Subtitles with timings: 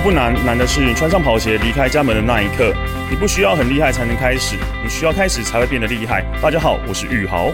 [0.00, 2.72] 不难，难的是穿上跑鞋离开家门的那一刻。
[3.10, 6.24] 你不需要很厉害才能开始，你需要开始才会变得厉害。
[6.42, 7.50] 大家好，我是宇豪。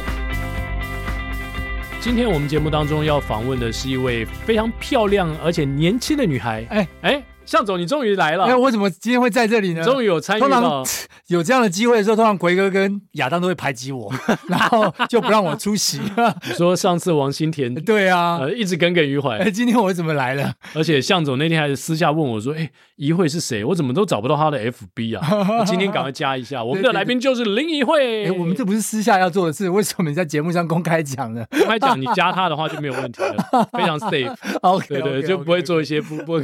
[2.01, 6.67] 今天我们节目当中要访问的是一位非常漂亮而且年轻的女孩。
[6.71, 7.23] 哎哎。
[7.45, 8.45] 象总，你终于来了！
[8.45, 9.83] 哎，我怎么今天会在这里呢？
[9.83, 10.49] 终于有参与了。
[10.49, 10.85] 通常
[11.29, 14.13] 有这样的机会的时候，通常奎哥跟亚当都会排挤我，
[14.49, 16.01] 然后就不让我出席。
[16.49, 19.39] 你说上次王新田对啊，呃，一直耿耿于怀。
[19.39, 20.55] 哎，今天我怎么来了？
[20.75, 22.71] 而且向总那天还是私下问我说：“哎，
[23.03, 23.65] 怡慧是谁？
[23.65, 25.27] 我怎么都找不到他的 FB 啊？
[25.67, 28.27] 今天赶快加一下。”我们的来宾就是林一慧。
[28.27, 31.45] 哎，我们这不是私下要做的事，为什么你在节目上公开讲呢？
[31.51, 34.33] 公开讲，你加他的话就没有问题了， 非常 safe。
[34.61, 36.39] OK，对对，就不会做一些不不。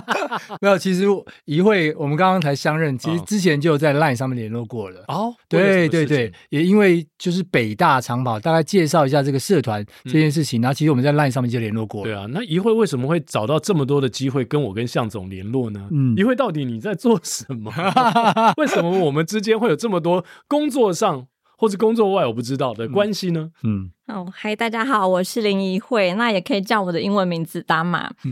[0.62, 1.04] 没有，其实。
[1.44, 5.04] 一慧，我们刚刚才相认，其实之前就在 LINE 上面联络过了。
[5.08, 12.10] 哦，对对对，也因为就是北大长跑，大概介绍一下这个社团这件事情，然后其实我们在 LINE 上面就联络过了。
[12.10, 15.88] 对啊，那一慧为什么会找到这么多的机会跟我跟向总联络呢？
[15.98, 17.72] 嗯，因为到底你在做什么？
[18.56, 23.50] 为什么我们之间会有这么多工作上或者工作外我不知道的关系呢？
[23.64, 23.90] 嗯。
[24.08, 27.82] 哦，嗨，大家好，我是林怡慧，那也可以叫我的英文名字那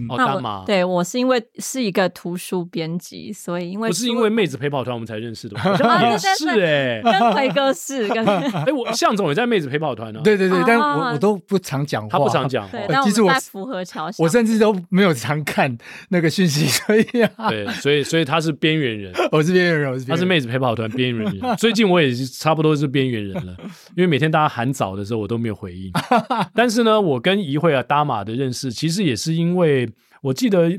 [0.09, 0.64] 我哦，Dama。
[0.64, 5.59] 对，我是因为是一个图书编辑，所以因为不是因为妹子陪跑团我们才认识的
[6.38, 10.20] 是哎，跟奎哥是跟 哎，我向总也在妹子陪跑团呢。
[10.25, 12.70] 对对对，但我我都不常讲话，他不常讲话。
[12.70, 15.76] 对，其实我在福和桥，我甚至都没有常看
[16.09, 17.03] 那个讯息， 所以
[17.50, 21.56] 对，所以所以他是边缘人，我是边缘人，我是他是妹子陪跑团边缘人。
[21.59, 23.54] 最近我也是差不多是边缘人了，
[23.94, 25.91] 因为每天大家喊早的时候，我都没有回应。
[26.54, 29.88] 但是呢，我跟怡慧啊、Dama 的认识，其实也是因为
[30.22, 30.71] 我记得，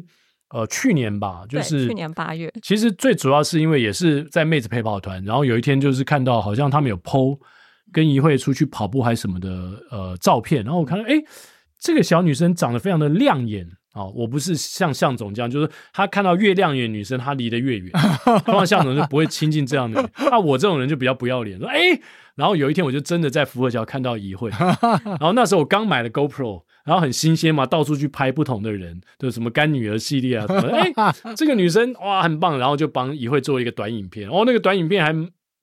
[0.49, 2.51] 呃，去年吧，就是去年八月。
[2.61, 7.37] 其实最主要是因为也是在妹子陪跑团，然后有一天就是看到好像他们有 PO
[7.91, 9.49] 跟怡慧出去跑步还是什么的
[9.91, 11.15] 呃照片，然后我看到哎，
[11.79, 14.13] 这个小女生长得非常的亮眼啊、哦！
[14.15, 17.91] 我不是像向总这样，就是他看到越亮眼女生，他离得越远。
[18.45, 21.99] 通常向总就不会亲近这样的人， 那我这种人就比较不要脸，说哎。
[22.37, 24.49] 然后有一天，我就真的在福尔桥看到怡慧，
[25.03, 30.93] 然后那时候我刚买了 GoPro，然后很新鲜嘛，到处去拍不同的人，就什么干女儿系列啊，什么 哎，
[31.35, 35.13] 这个女生哇很棒，然后就帮怡慧做一个短影片，哦，那个短影片还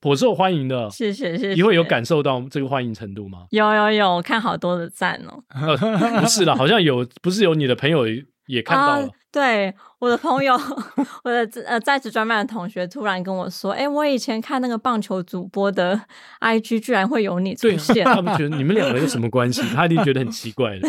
[0.01, 1.55] 颇受欢迎的，谢谢谢谢。
[1.55, 3.47] 怡慧有感受到这个欢迎程度吗？
[3.51, 5.43] 有有有，我看好多的赞哦。
[5.55, 8.05] 呃、不是啦，好像有，不是有你的朋友
[8.47, 9.07] 也看到了。
[9.07, 10.55] 啊对，我的朋友，
[11.25, 16.01] 我的呃在职专班的同学突然跟我说：“哎，我以前看那个棒球主播的
[16.41, 19.61] IG，居然会有你出现。”他们觉得你们两个有什么关系？
[19.75, 20.89] 他一定觉得很奇怪的。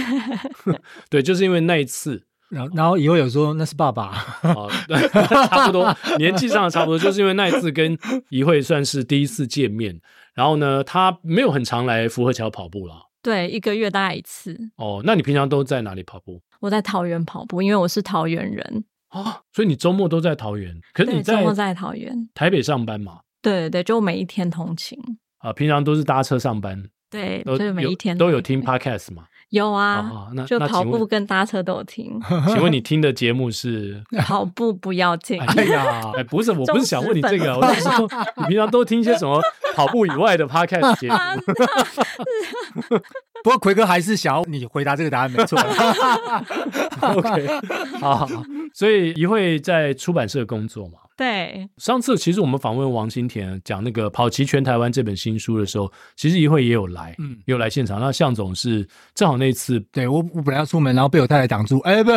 [1.10, 4.96] 对，就是因为那一次，然后然后以后有说那是爸爸，哦、对
[5.48, 7.98] 差不多年纪上的差不多，就是因为那一次跟
[8.30, 10.00] 怡慧算是第一次见面。
[10.36, 13.05] 然后呢，他没有很常来福和桥跑步了。
[13.26, 14.56] 对，一个月大概一次。
[14.76, 16.40] 哦，那你平常都在哪里跑步？
[16.60, 18.86] 我在桃园跑步，因为我是桃园人。
[19.10, 20.80] 哦，所以你周末都在桃园？
[20.94, 23.22] 可是你在周末在桃园台北上班嘛？
[23.42, 25.00] 对对，就每一天通勤。
[25.40, 26.84] 啊，平常都是搭车上班。
[27.10, 29.26] 对，就每一天都有听 podcast 吗？
[29.56, 32.20] 有啊，那就跑步跟搭车都有听。
[32.48, 34.04] 请问你听的节目是？
[34.20, 35.42] 跑步不要紧。
[35.42, 39.42] 哎呀，哎，不是，我不是想问你这个， 我是说你平常都听些什么
[39.74, 41.16] 跑步以外的 podcast 节目？
[43.44, 45.58] 不过奎哥还是想要你回答这个答案，没错。
[47.02, 47.48] OK，
[48.00, 48.28] 好，好，
[48.74, 51.00] 所以一会在出版社工作嘛？
[51.18, 58.00] 对，上次其实我们访问王新田讲那个《跑齐全台湾》这本新书的时候，其实一会也有来，嗯，有来现场。
[58.00, 61.80] 那向总是正好那次，对我我本来要出门，然后被我太太挡住。
[61.80, 62.12] 哎，不，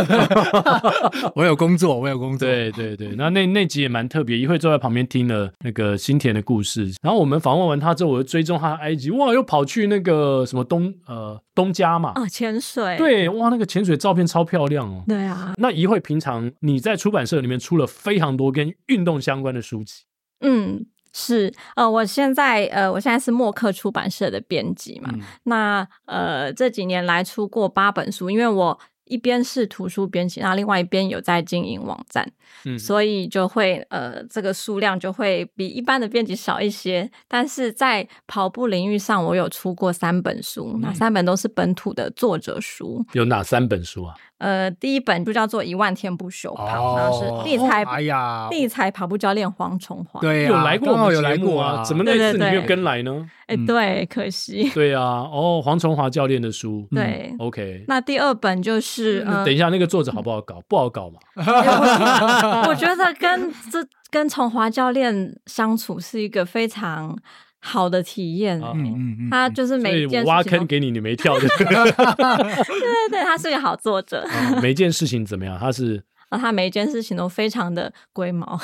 [1.36, 2.48] 我有工作，我有工作。
[2.48, 6.92] 对对对，那那那集也蛮特别，一会坐在旁边听了那个新田的故事。
[7.00, 12.96] 然后我们访问完他之后，我就追踪他的埃及哇，又跑去那个什么东呃东家嘛，啊，潜水。
[12.96, 15.04] 对，哇，那个潜水照片超漂亮哦。
[15.06, 20.02] 对啊，那一会平常你在出版社里面出了非常多跟运动相关的书籍，
[20.40, 25.10] 嗯，是呃，我现在呃，我现在是默克出版社的编辑嘛。
[25.14, 32.30] 嗯、那呃，这几年来出过八本书，因为我一边是图书编辑，然后另外一边有在经营网站，
[32.64, 37.10] 嗯，所以就会呃，这个数量就会比一般的编辑少一些。
[37.26, 43.04] 但是在跑步领域上，我有出过三本书，那、嗯、三本都是本土的作者书。
[43.12, 44.14] 有哪三本书啊？
[44.38, 53.28] 呃，第一本就叫做《一万天不休跑》，哦、然后是立才，哎呀，立才跑步教练黄崇华，对、啊，有来过，我有来过啊，怎么那次你没有跟来呢？
[53.48, 54.70] 哎，对，可惜。
[54.70, 57.84] 对啊，哦，黄崇华教练的书，对、嗯、，OK。
[57.88, 60.60] 那第二本就是，嗯、等一下，那个作者好不好搞？
[60.68, 61.18] 不好搞嘛。
[62.68, 67.18] 我觉得跟这跟崇华教练相处是一个非常。
[67.68, 71.46] 好的体验，嗯嗯嗯，他就是每挖坑给你，你没跳的。
[71.58, 71.92] 对对
[73.10, 74.26] 对，他是个好作者。
[74.62, 75.58] 每一件事情怎么样？
[75.58, 78.58] 他是啊，他每一件事情都非常的龟毛，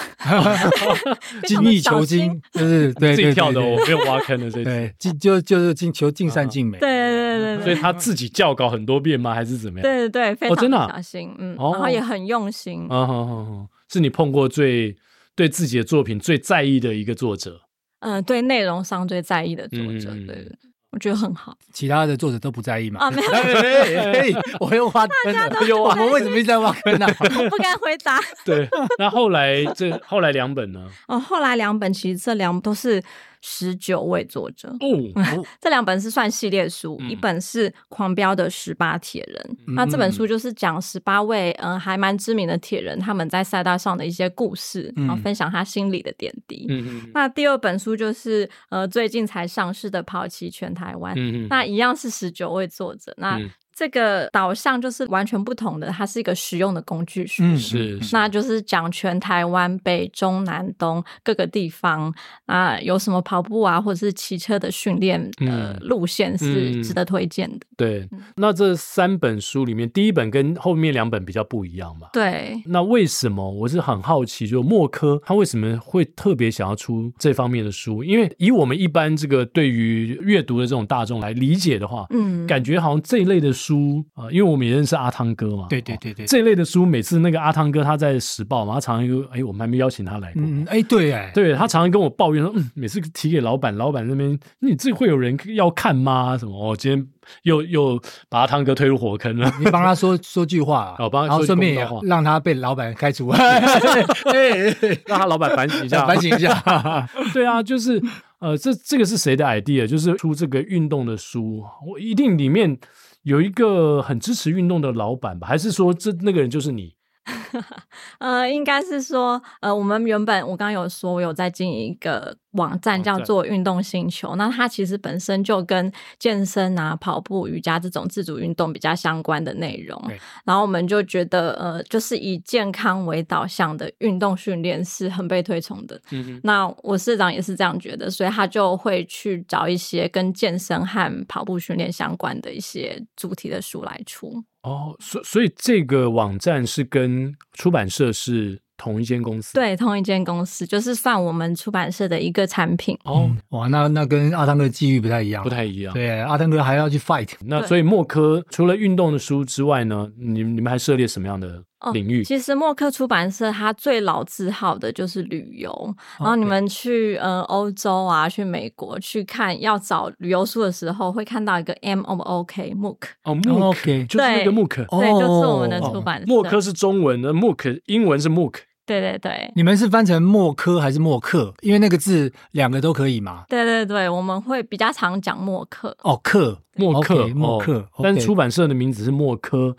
[1.47, 6.79] 精益求精，就是对自己跳的，我没有挖坑的这对，尽就就是尽求尽善尽美。
[6.79, 9.35] 对对对对，所以他自己校稿很多遍吗？
[9.35, 9.83] 还是怎么样？
[9.83, 12.87] 对对对，非常小心，嗯，然后也很用心。
[12.89, 14.97] 嗯哼哼哼，是你碰过最
[15.35, 17.61] 对自己的作品最在意的一个作者。
[18.05, 20.47] 嗯，对内容上最在意的作者，嗯、对，
[20.93, 21.57] 我觉得很好。
[21.73, 23.01] 其他的作者都不在意嘛？
[23.01, 27.07] 啊，没有， 我又挖坑了，有啊，我为什么一直在挖坑呢？
[27.19, 28.21] 我 不敢回答。
[28.45, 28.69] 对，
[28.99, 30.87] 那后来这后来两本呢？
[31.09, 33.03] 哦，后来两本其实这两都是。
[33.47, 46.67] 十九位作者哦， 这两本是算系列书，嗯、一本是《狂飙的十八铁人》，嗯，那这本书就是讲十八位嗯还蛮知名的铁人他们在赛道上的一些故事，嗯，然后分享他心里的点滴。
[47.13, 53.39] 那第二本书就是呃最近才上市的《跑齐全台湾》，嗯，那一样是十九位作者，那。
[53.75, 62.15] 嗯这个导向就是完全不同的，它是一个实用的工具书，嗯，是，是，那就是讲全台湾北中南东各个地方
[62.47, 67.57] 啊，有什么跑步啊，或者是骑车的训练的路线是值得推荐的。
[67.57, 72.09] 嗯、对、嗯，那这三本书里面，第一本跟后面两本比较不一样嘛？
[72.13, 72.63] 对。
[72.67, 73.51] 那为什么？
[73.51, 78.05] 我是很好奇，就默科他为什么会特别想要出这方面的书？
[78.05, 83.64] 因为以我们一般这个对于阅读的这种大众来理解的话，嗯，感觉好像这一类的书。
[83.65, 96.37] 书啊，因为我们也认识阿汤哥嘛，对对对对，这一类的书，每次那个阿汤哥他在时报嘛，他常常就哎，我们还没邀请他来过，嗯，哎，对哎，对他常常跟我抱怨说，嗯，每次提给老板，老板那边，你这会有人要看吗？
[96.37, 96.73] 什么？
[96.73, 97.07] 哦，今天
[97.45, 103.33] 又又把阿汤哥推入火坑了， 你帮他说说句话， 哦，帮他然后顺便也让他被老板开除，
[105.07, 108.03] 让他老板反省一下，反省一下，对啊，就是
[108.41, 109.87] 呃，这这个是谁的 idea？
[109.87, 112.79] 就是出这个运动的书，我一定里面。
[113.25, 115.47] 有一个很支持运动的老板吧？
[115.47, 116.94] 还是说这那个人就是你？
[118.19, 124.37] 呃，应该是说，呃，我们原本我刚刚有说，我有在经营一个网站，叫做运动星球。
[124.37, 129.99] 那它其实本身就跟健身啊、跑步、瑜伽这种自主运动比较相关的内容。
[130.45, 136.01] 然后我们就觉得，呃，就是以健康为导向的运动训练是很被推崇的。
[136.11, 136.39] 嗯。
[136.43, 144.45] 那我社长也是这样觉得，所以他就会去找一些跟健身和跑步训练相关的一些主题的书来出。
[144.65, 149.55] 哦，所所以这个网站是跟出版社是同一间公司？
[149.55, 152.99] 对，同一间公司，就是算我们出版社的一个产品。
[153.05, 155.93] 哦，嗯、哇，那那跟阿汤哥的际遇不太一样，不太一样。
[155.93, 157.29] 对，阿汤哥还要去 fight。
[157.43, 161.63] 那所以莫科除了运动的书之外呢，你你们还涉猎什么样的？
[161.93, 176.27] 领域、哦、其实默克出版社它最老字号的就是旅游然后你们去呃欧洲啊，去美国去看要找旅游书的时候，会看到一个 M O O K MOOC 哦 MOOC 就是那个 MOOC 对，就是我们的出版社。
[176.27, 178.55] 默克是中文的，MOOC 英文是 MOOC
[178.87, 179.51] 对对对。
[179.57, 181.55] 你们是翻成默克还是默克？
[181.63, 183.45] 因为那个字两个都可以嘛。
[183.49, 189.75] 对对对，我们会比较常讲默克哦，克默克默克，哦，但是出版社的名字是默克。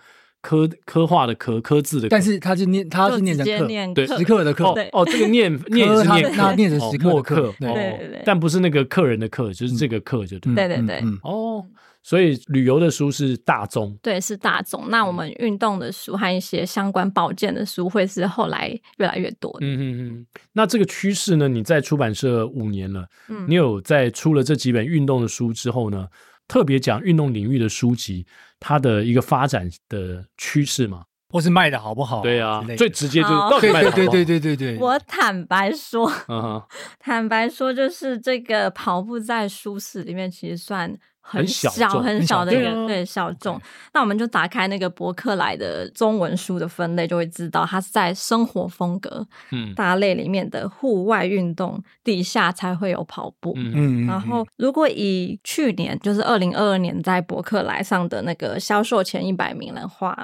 [0.45, 4.65] 刻刻画的科科字的，但是他是念，他是念成刻，对，时刻的刻。
[4.65, 10.53] 哦，哦，这个念 念是念，那念成时刻默克，对对对，但不是那个客人的客，就是这个客，就对。
[10.53, 11.65] 对对对，哦，
[12.03, 14.85] 所以旅游的书是大宗，对，是大宗。
[14.89, 19.65] 那我们运动的书和一些相关保健的书，会是后来越来越多的。
[19.65, 20.25] 嗯嗯嗯。
[20.53, 21.47] 那这个趋势呢？
[21.47, 26.07] 你在出版社五年了，嗯，你有在出了这几本运动的书之后呢？
[26.47, 28.25] 特别讲运动领域的书籍，
[28.59, 31.05] 它的一个发展的趋势吗？
[31.29, 32.21] 或是卖的好不好？
[32.21, 34.11] 对啊，最直接就是到底卖的好不好？
[34.11, 34.79] 对对对对对对。
[34.79, 36.09] 我坦白说，
[36.99, 40.95] 坦白说，就是这个跑步在舒适里面其实算
[41.27, 43.59] 很小小很小的一个对，小众。
[43.93, 53.53] 那我们就打开那个博客来的中文书的分类，就会知道它是在生活风格嗯大类里面的户外运动底下才会有跑步。
[53.55, 60.15] 嗯，然后如果以去年就是二零二二年在博客来上的那个销售前一百名的话，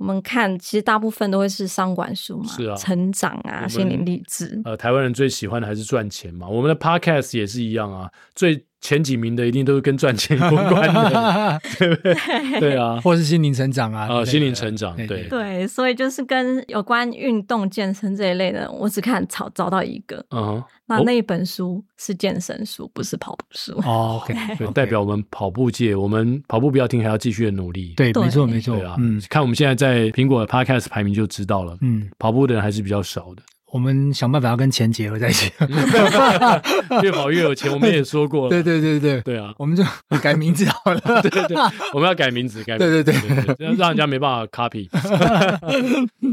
[0.00, 4.60] 我们看其实大部分都会是商管书嘛，是啊，成长啊，心灵励志。
[4.64, 6.48] 呃，台湾人最喜欢的还是赚钱嘛。
[6.48, 8.64] 我们的 Podcast 也是一样啊，最。
[8.82, 12.60] 前几名的一定都是跟赚钱有关的， 对不对？
[12.60, 20.64] 对啊，或是心灵成长啊，啊，心灵成长，对对，对，所以就是跟有关运动健身这一类的，我只看找找到一个，嗯，
[20.98, 23.72] 那那一本书是健身书，不是跑步书。
[23.84, 27.94] 哦， OK，代表我们跑步界，我们跑步不要停，还要继续的努力。
[27.96, 33.42] 对，没错，没错啊，嗯，看我们现在在苹果的 Podcast 排名就知道了，嗯，跑步的人还是比较少的。
[33.72, 35.52] 我们想办法要跟钱结合在一起，
[37.02, 37.72] 越跑越有钱。
[37.72, 39.84] 我们也说过了，对 对对对对啊，我们就
[40.20, 41.00] 改名字好了。
[41.22, 41.56] 对对对，
[41.92, 44.88] 我们要改名字，改名字，对对对，让让人家没办法 copy。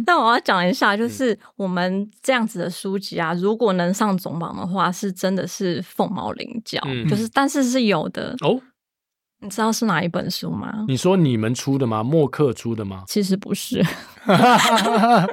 [0.05, 6.81] 但我要讲一下，就是我们这样子的书籍啊，如果能上总榜的话，是真的是凤毛麟角。
[7.09, 8.59] 就是，但是是有的哦。
[9.39, 10.85] 你知道是哪一本书吗？
[10.87, 12.03] 你说你们出的吗？
[12.03, 13.03] 默克出的吗？
[13.07, 13.83] 其实不是。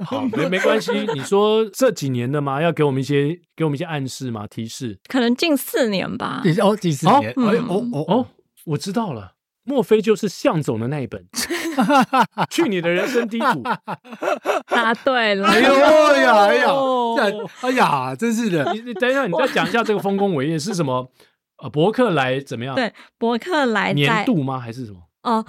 [0.04, 0.92] 好，没没关系。
[1.14, 2.60] 你说这几年的吗？
[2.60, 4.46] 要给我们一些给我们一些暗示吗？
[4.46, 4.98] 提示？
[5.08, 6.42] 可能近四年吧。
[6.62, 7.32] 哦，近四年。
[7.36, 8.26] 哦哦哦哦，
[8.66, 9.32] 我知道了，
[9.64, 11.24] 莫非就是向总的那一本？
[12.50, 13.62] 去你的人生低谷。
[14.68, 15.48] 答对了。
[15.50, 15.74] 哎呦
[16.22, 16.70] 呀，哎呀，
[17.62, 18.70] 哎呀，真是的。
[18.74, 21.10] 你你等一下，你再讲一下这个丰功伟业是什么？
[21.64, 22.74] 呃，博客来怎么样？
[22.74, 24.58] 对，博客来年度吗？
[24.60, 25.00] 还是什么？
[25.22, 25.46] 哦，呃，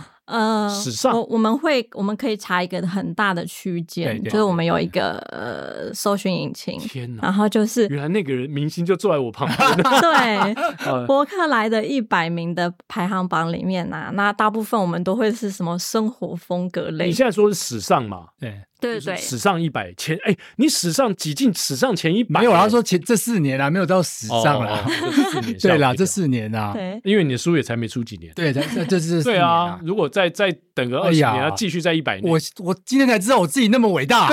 [0.69, 6.79] 史上我我们会我们可以查一个很大的区间，就是我们有一个呃搜寻引擎。
[6.79, 7.23] 天哪！
[7.23, 9.57] 然后就是原来那个人明星就坐在我旁边。
[10.01, 10.55] 对，
[11.05, 17.05] 博客来的一百名的排行榜里面啊，那大部分我们都会是什么生活风格类？
[17.05, 18.25] 你现在说是史上嘛？
[18.39, 18.61] 对。
[18.77, 22.41] 对对，史上一百前哎，你史上挤进史上前一百？
[22.41, 24.85] 没有，他说前这四年啊，没有到史上了。
[25.59, 28.31] 对啦，这四年啊，因为你的书也才没出几年。
[28.35, 29.79] 对，这这是对啊。
[29.81, 32.31] 如果再再等个二十年，要继续在一百年。
[32.31, 34.29] 我我今天才知道我自己那么伟大，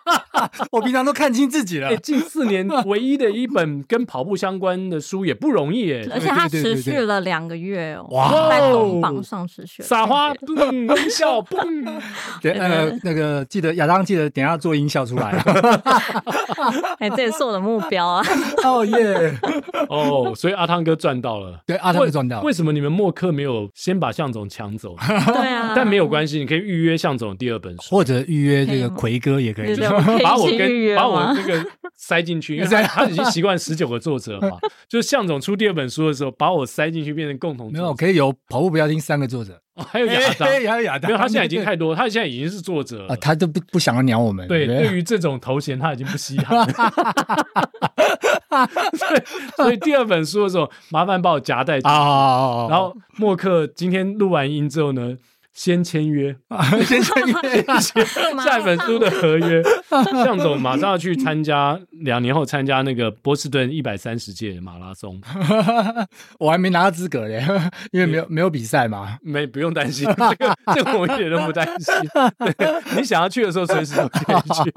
[0.70, 1.96] 我平常都看清自己了。
[1.96, 9.82] 近四年 唯一的一本跟跑步相关的书也不容易哎， 而且它持续了两个月哦，哇，在总榜上持续。
[9.82, 11.88] 撒花，嘣，笑，嘣。
[12.42, 13.74] 呃，那个那个记得。
[13.76, 15.30] 亚当记得等下做音效出来。
[16.98, 18.22] 哎，这也是我的目标啊！
[18.64, 19.38] 哦耶！
[19.88, 21.58] 哦，所以阿汤哥赚到了。
[21.66, 22.42] 对，阿汤哥赚到了。
[22.42, 24.94] 为什么你们默克没有先把向总抢走？
[25.32, 29.76] 对啊，但没有关系，你可以预约向总第二本书，或者预约这个 奎哥也可以。
[30.22, 34.58] 把我跟把我这个塞进去， 因为他已经习惯十九个作者嘛。
[34.88, 37.72] 就是向总出第二本书的时候，把我塞进去变成共同。
[37.72, 39.60] 没有，可以有跑步不要听三个作者。
[39.76, 44.48] 还有亚当，还有亚当，没有，他现在已经太多，他现在已经是作者了，他都不不想要鸟我们。
[44.48, 46.66] 对，对于这种头衔，他已经不稀罕。
[48.96, 49.22] 所以，
[49.56, 51.88] 所以第二本书的时候，麻烦把我夹带进去。
[51.88, 55.14] 然后默克今天录完音之后呢，
[55.56, 56.36] 先签约，
[56.84, 57.64] 先签约，
[58.44, 59.62] 下一本书的合约。
[60.12, 65.18] 向总马上要去参加，两年后参加那个波士顿一百三十届马拉松。
[66.38, 67.42] 我还没拿到资格嘞，
[67.90, 69.16] 因为没有没有比赛嘛。
[69.22, 71.94] 没不用担心，这个这个我一点都不担心。
[72.38, 74.72] 对，你想要去的时候，随时都可以去。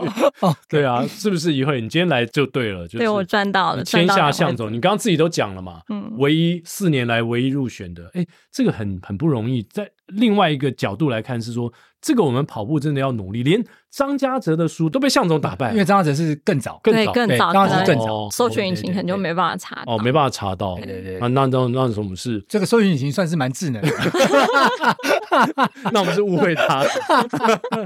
[0.69, 1.81] 对啊，是不是一会？
[1.81, 3.83] 你今天来就对了，就是对我赚到了。
[3.83, 9.89] 签下向总，你刚刚自己都讲了嘛，嗯，唯一四年来唯一入选的，哎，这个很很不容易，在。
[10.09, 13.43] 另外一个角度来看是说，这个我们跑步真的要努力。
[13.43, 21.19] 连张家泽的书都被向总打败，因为张家泽是更早，更早，更早，张家泽更早，搜寻引擎可能就没办法查到，哦，没办法查到，对对对。
[21.19, 23.89] 那那那什么是这个搜寻引擎算是蛮智能的，
[25.91, 26.85] 那我们是误会他，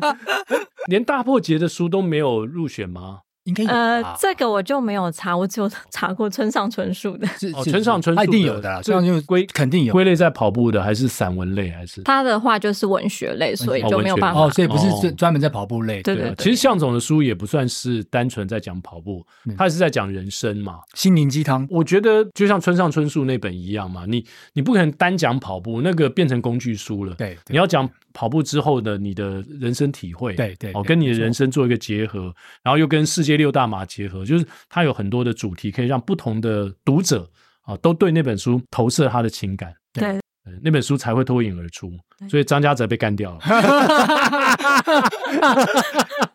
[0.87, 3.19] 连大破节的书都没有入选吗？
[3.45, 7.27] 应该有呃，这个我就没有查，我只有查过村上春树的。
[7.53, 9.91] 哦，村上春树一定有的，这样就归肯定有。
[9.91, 12.01] 归类在跑步的还是散文类还是？
[12.03, 14.41] 他的话就是文学类，所以就没有办法。
[14.41, 16.01] 哦，所以不是专专门在跑步类。
[16.01, 16.33] 对对。
[16.37, 19.25] 其实向总的书也不算是单纯在讲跑步，
[19.57, 21.67] 他是在讲人生嘛，心灵鸡汤。
[21.69, 27.13] 我觉得就像村上春树那本一样嘛，你你不可能单讲跑步，那个变成工具书了。
[27.15, 27.89] 对，你要讲。
[28.13, 37.29] 跑步之后的你的人生体会，对对，哦，跟你的人生做一个结合，然后又跟世界六大马结合，就是它有很多的主题，可以让不同的读者
[37.63, 39.73] 啊都对那本书投射他的情感。
[39.91, 40.19] 对，
[40.61, 41.91] 那本书才会脱颖而出。
[42.29, 43.39] 所以张嘉泽被干掉了。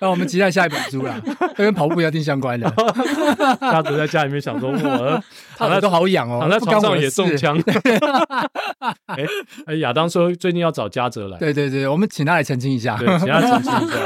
[0.01, 1.19] 那我们期待下一本书啦，
[1.57, 2.71] 跟跑步不要听相关的。
[3.61, 5.23] 嘉泽在家里面想说，我
[5.57, 7.59] 躺在都好痒哦，躺在床上也中枪。
[9.07, 9.25] 哎
[9.67, 11.39] 哎，亚当说最近要找嘉泽来。
[11.39, 12.97] 对对对，我们请他来澄清一下。
[12.99, 13.97] 对，请他澄清一下。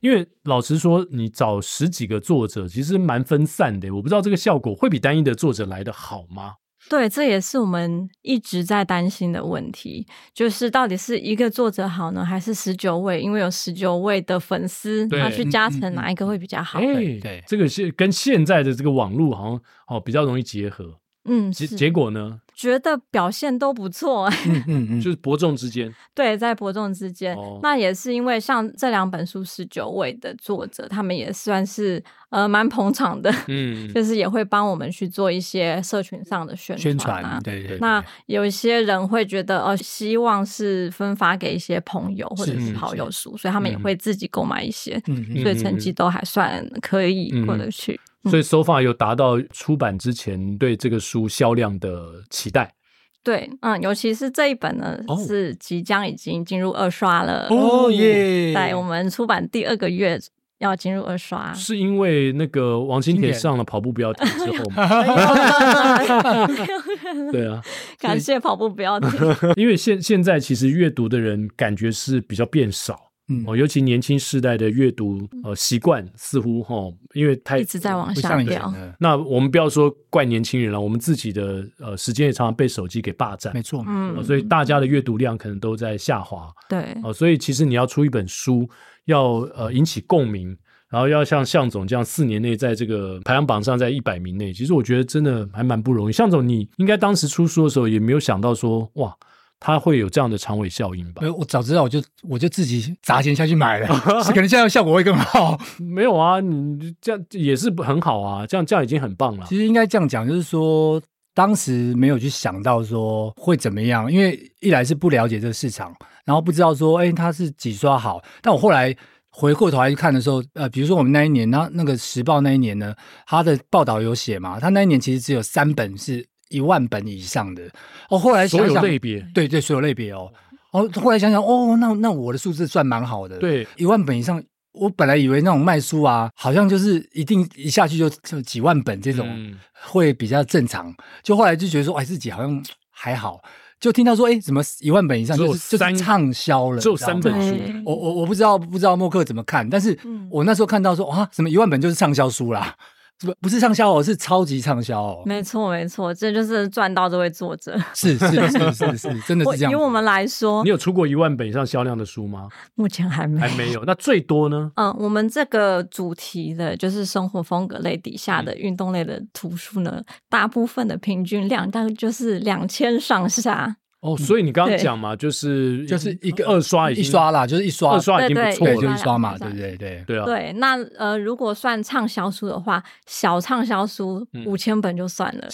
[0.00, 3.90] 因为老实说，你找十几个作者，其实蛮分散的。
[3.90, 6.54] 我不知道这个效果会比单一的作者来的好吗？
[6.88, 13.20] 对，这也是我们一直在担心的问题，就是到底是一个作者好呢，还是十九位？
[13.20, 16.80] 因为有十九位的粉丝，他去加成哪一个会比较好？
[16.80, 20.98] 对，对，这个是跟现在的这个网络好像哦比较容易结合。
[21.30, 22.40] 嗯，结结果呢？
[22.54, 25.92] 觉得表现都不错，嗯嗯 嗯，就是伯仲之间。
[26.14, 37.42] 对，在伯仲之间，哦、那也是因为像这两本书十九位的作者，他们也算是呃蛮捧场的，嗯， 就是也会帮我们去做一些社群上的宣传、啊、宣传。
[37.42, 37.78] 对，对对。
[37.78, 47.92] 那有一些人会觉得，呃，希望是分发给一些朋友或者是好友书，所以他们也会自己购买一些，嗯，所以成绩都还算可以过得去。
[47.94, 52.74] 嗯所以，so far 有达到出版之前对这个书销量的期待。
[53.22, 57.46] 对，嗯，尤其是这一本呢，哦、是即将已经进入二刷了。
[57.48, 58.52] 哦耶！
[58.52, 60.18] 在我们出版第二个月
[60.58, 64.88] 要进入二刷，是因为那个王青铁上了跑步不要停之后吗？
[67.32, 67.62] 对啊，
[67.98, 69.10] 感谢跑步不要停。
[69.56, 73.08] 因为现现在其实阅读的人感觉是比较变少。
[73.30, 78.72] 嗯，哦，尤其年轻世代的阅读呃习惯似乎哈、哦，因为太一直在往下掉。
[78.98, 83.52] 那我们不要说怪年轻人了，我们自己的呃时间也常常被手机给霸占。
[83.52, 86.50] 没错，嗯、哦，所以大家的阅读量可能都在下滑。
[86.70, 88.66] 对，哦，所以其实你要出一本书，
[89.08, 90.56] 要呃引起共鸣，
[90.88, 96.12] 然后要像向总这样四年内在这个排行榜上在一百名内，其实我觉得真的还蛮不容易。
[96.12, 99.14] 向总，你应该当时出书的时候也没有想到说哇。
[99.60, 101.20] 它会有这样的长尾效应吧？
[101.20, 105.58] 没有，我早知道我就我就自己砸钱下去买了，可能这样效果会更好。
[105.82, 109.44] 没有啊，你这样也是很好啊，这样这样已经很棒了。
[109.48, 111.02] 其实应该这样讲，就是说
[111.38, 118.20] 当时没有去想到说会怎么样，因为一来是不了解这个市场，然后不知道说哎它是几刷好。
[118.42, 118.92] 但我后来
[119.30, 122.92] 回过头来去看的时候，呃，比如说我们那一年，那那个时报那一年呢，
[123.24, 126.26] 他的报道有写嘛，他那一年其实只有三本是。
[126.50, 127.62] 一万本以上的
[128.08, 130.32] 哦，后来想想所有类别，对对，所有类别哦，
[130.72, 134.42] 哦，后来想想哦，那那我的数字算蛮好的，对，一万本以上，
[134.78, 139.26] 我本来以为那种卖书啊，好像就是一定一下去就就几万本这种
[139.72, 143.40] 会比较正常，嗯、就后来就觉得说，哎，自己好像还好，
[143.80, 149.98] 就听到说，哎，怎么一万本以上就是就是畅销了，只有三本书，我我我不知道不知道默克怎么看，但是
[150.30, 152.74] 我那时候看到说，啊，什么一万本就是畅销书啦。
[153.20, 155.22] 不不是畅销哦，是超级畅销哦。
[155.26, 157.76] 没错没错，这就是赚到这位作者。
[157.94, 159.72] 是是是是是，是， 真的是这样。
[159.72, 162.48] 以我们来说，你有出过一万本以上销量的书吗？
[162.74, 163.82] 目前还没，还没有。
[163.84, 164.70] 那最多呢？
[164.76, 173.76] 嗯，我们这个主题的就是生活风格类底下的运动类的图书呢，嗯、大部分的平均量大概就是两千上下。
[174.00, 177.94] 哦，所以你刚刚讲嘛，就是就是一个二刷一刷啦，就是一刷。
[177.94, 180.04] 二刷已经不错了，就一刷嘛，对不对对。
[180.06, 180.24] 对啊。
[180.24, 185.48] 对，那呃，如果算畅销书的话，小畅销书五千本就算了，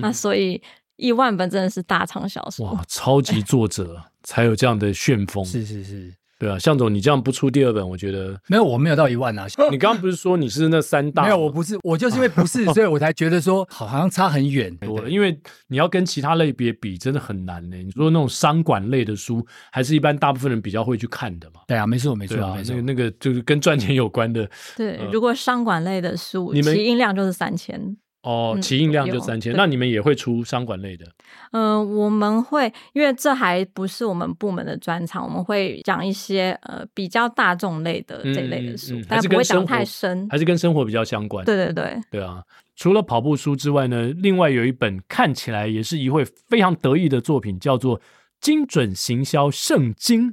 [0.00, 0.62] 那所以
[0.96, 2.62] 一万本真的是大畅销书。
[2.62, 6.14] 哇，超级作者才有这样的旋风，是是是。
[6.40, 9.46] 对啊，向总，你这样不出第二本，我觉得没有，我没有到一万啊。
[9.70, 11.24] 你刚刚不是说你是那三大？
[11.24, 15.10] 没有，我不是，我就是因为不是， 所以我才觉得说好像差很远多了。
[15.10, 17.76] 因为你要跟其他类别比，真的很难呢。
[17.76, 21.60] 你说那种商管类的书，还是一般大部分人比较会去看的嘛？
[21.68, 22.74] 对啊，没错，没错，没错。
[22.80, 24.48] 那个就是跟赚钱有关的。
[24.78, 27.98] 对，如果商管类的书，你们起印量就是三千。
[28.22, 31.06] 哦，起印量就三千，那你们也会出商管类的？
[31.52, 41.44] 嗯、呃，我们会，因为这还不是我们部门的专长，我们会讲一些呃比较大众类的这类的书，嗯嗯、但不会讲太深，还是跟生活比较相关。
[41.46, 42.42] 对对对，对啊。
[42.76, 47.98] 除了跑步书之外呢，另外有一本看起来也是一位非常得意的作品，叫做
[48.40, 50.30] 《精准行销圣经》，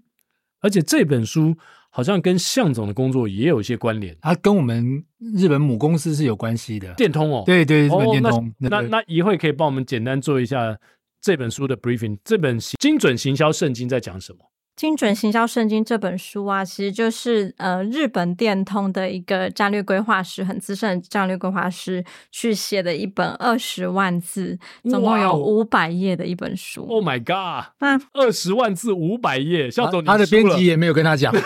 [0.60, 1.56] 而且这本书。
[1.98, 5.04] 好像跟向总的工作也有一些关联，他跟我们
[5.36, 6.94] 日本母公司是有关系的。
[6.94, 8.54] 电通哦，对对，日本电通。
[8.60, 10.78] 那，那一会可以帮我们简单做一下
[11.20, 12.16] 这本书的 briefing。
[12.24, 14.38] 这本精准行销圣经在讲什么？
[14.78, 24.56] 精准行销圣经这本书啊，其实就是呃日本电通的一个战略规划师，很资深的战略规划师去写的一本二十万字，
[24.88, 26.86] 总共有五百页的一本书。
[26.86, 27.74] Oh my god！
[27.80, 31.34] 那二十万字五百页，肖总，他的编辑也没有跟他讲，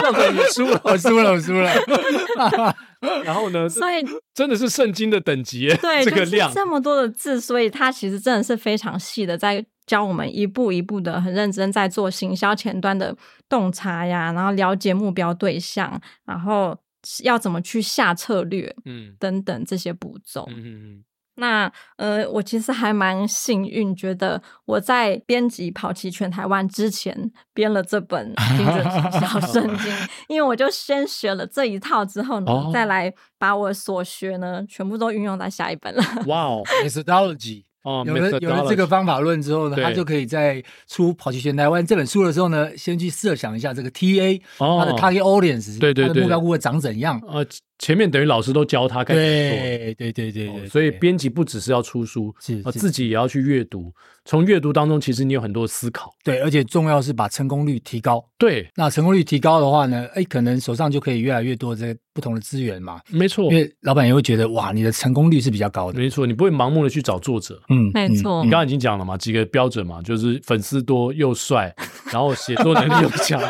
[0.00, 2.74] 肖总你输了， 我输了，我输了。
[3.24, 3.68] 然后呢？
[3.68, 9.66] 所以真的是圣经的等级，对这个量这么多的字，所以它其实真的是非常细的在。
[9.90, 13.12] 教我们一步一步的很认真在做行销前端的
[13.48, 16.78] 洞察呀，然后了解目标对象，然后
[17.24, 21.04] 要怎么去下策略，嗯，等等这些步骤，嗯嗯。
[21.34, 29.92] 那呃，我其实还蛮幸运，觉得我在编辑跑齐全台湾之前编了这本 精准行销圣经，
[30.28, 36.02] 因为我就先学了这一套之后呢，哦、再来把我所学呢全部都运用在下一本了。
[36.26, 37.64] 哇哦，methodology。
[37.82, 47.20] 哦，有了有了这个方法论之后呢，他就可以在出《跑去全台湾》这本书的时候呢，先去设想一下这个 TA，他的 target audience，对对对，目标顾客长怎样？
[47.26, 47.44] 呃，
[47.80, 53.92] 前面等于老师都教他该怎么做，对对对对，所以编辑不只是要出书，是自己也要去阅读。
[54.26, 56.14] 从阅读当中，其实你有很多思考。
[56.22, 58.22] 对，而且重要是把成功率提高。
[58.38, 63.00] 对，那成功率提高的话呢，哎，可能手上就可以越来越多这个不同的资源嘛。
[63.08, 65.98] 没错，因为老板也会觉得哇，你的成功率是比较高的。
[65.98, 67.60] 没错，你不会盲目的去找作者。
[67.70, 68.44] 嗯，没错。
[68.44, 71.74] 你刚刚已经讲了嘛，几个标准嘛，就是粉丝多又帅，
[72.12, 73.40] 然后写作能力又强，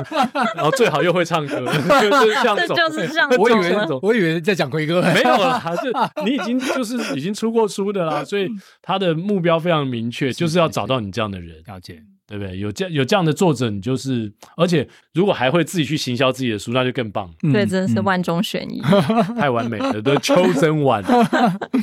[0.55, 2.75] 然后最好又会唱歌， 就是像这样走。
[2.77, 3.29] 就是这样。
[3.37, 8.49] 我以为我以为在讲奎哥，没有啦， 就你已经就是已经出过书的啦， 所以
[8.83, 11.63] 他的目标非常明确，就是要找到你这样的人。
[11.67, 12.59] 了解，对不对？
[12.59, 17.31] 有这有这样的作者，你就是，而且如果还会自己去行销自己的书，那就更棒。
[17.53, 18.81] 对，真的是万中选一，
[19.37, 21.05] 太完美了，The Chosen One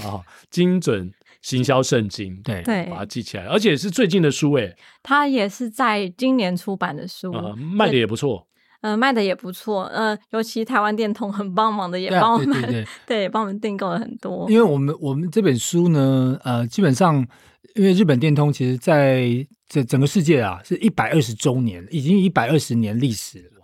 [0.08, 2.62] 啊，精准行销圣经，对。
[2.63, 8.47] 对，把它记起来，而且是最近的书，诶，它也是在今年出版的书，卖的也不错，
[8.82, 14.50] 呃，卖的也不错，呃，尤其台湾电通很帮忙的，也帮我们， 对，帮我们订购了很多。
[14.50, 17.28] 因为我们我们这本书呢，呃，基本上。
[17.76, 19.28] 因为日本电通其实在
[19.70, 23.57] 这整个世界啊，是一百二十周年，已经一百二十年历史了，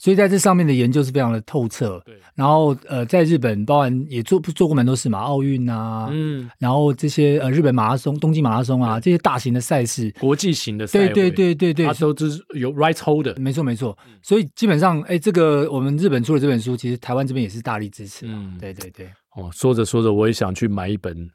[0.00, 2.00] 所以在这上面的研究是非常的透彻。
[2.06, 13.96] 对，然后呃，在日本，包含也做做过蛮多事嘛，奥运啊，嗯，然后这些呃日本马拉松、东京马拉松啊，这些大型的赛事，国际型的赛事，对对对对对，它都是有 rights holder，没错没错。
[14.22, 18.24] 所以基本上，哎，这个我们日本出了这本书，其实台湾这边也是大力支持。
[18.26, 19.06] 嗯，对对对。
[19.36, 21.30] 哦，说着说着，我也想去买一本。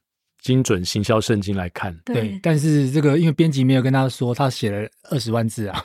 [0.46, 5.84] 精准行销圣经来看，对，但是这个因为编辑没有跟他说，他写了二十万字啊，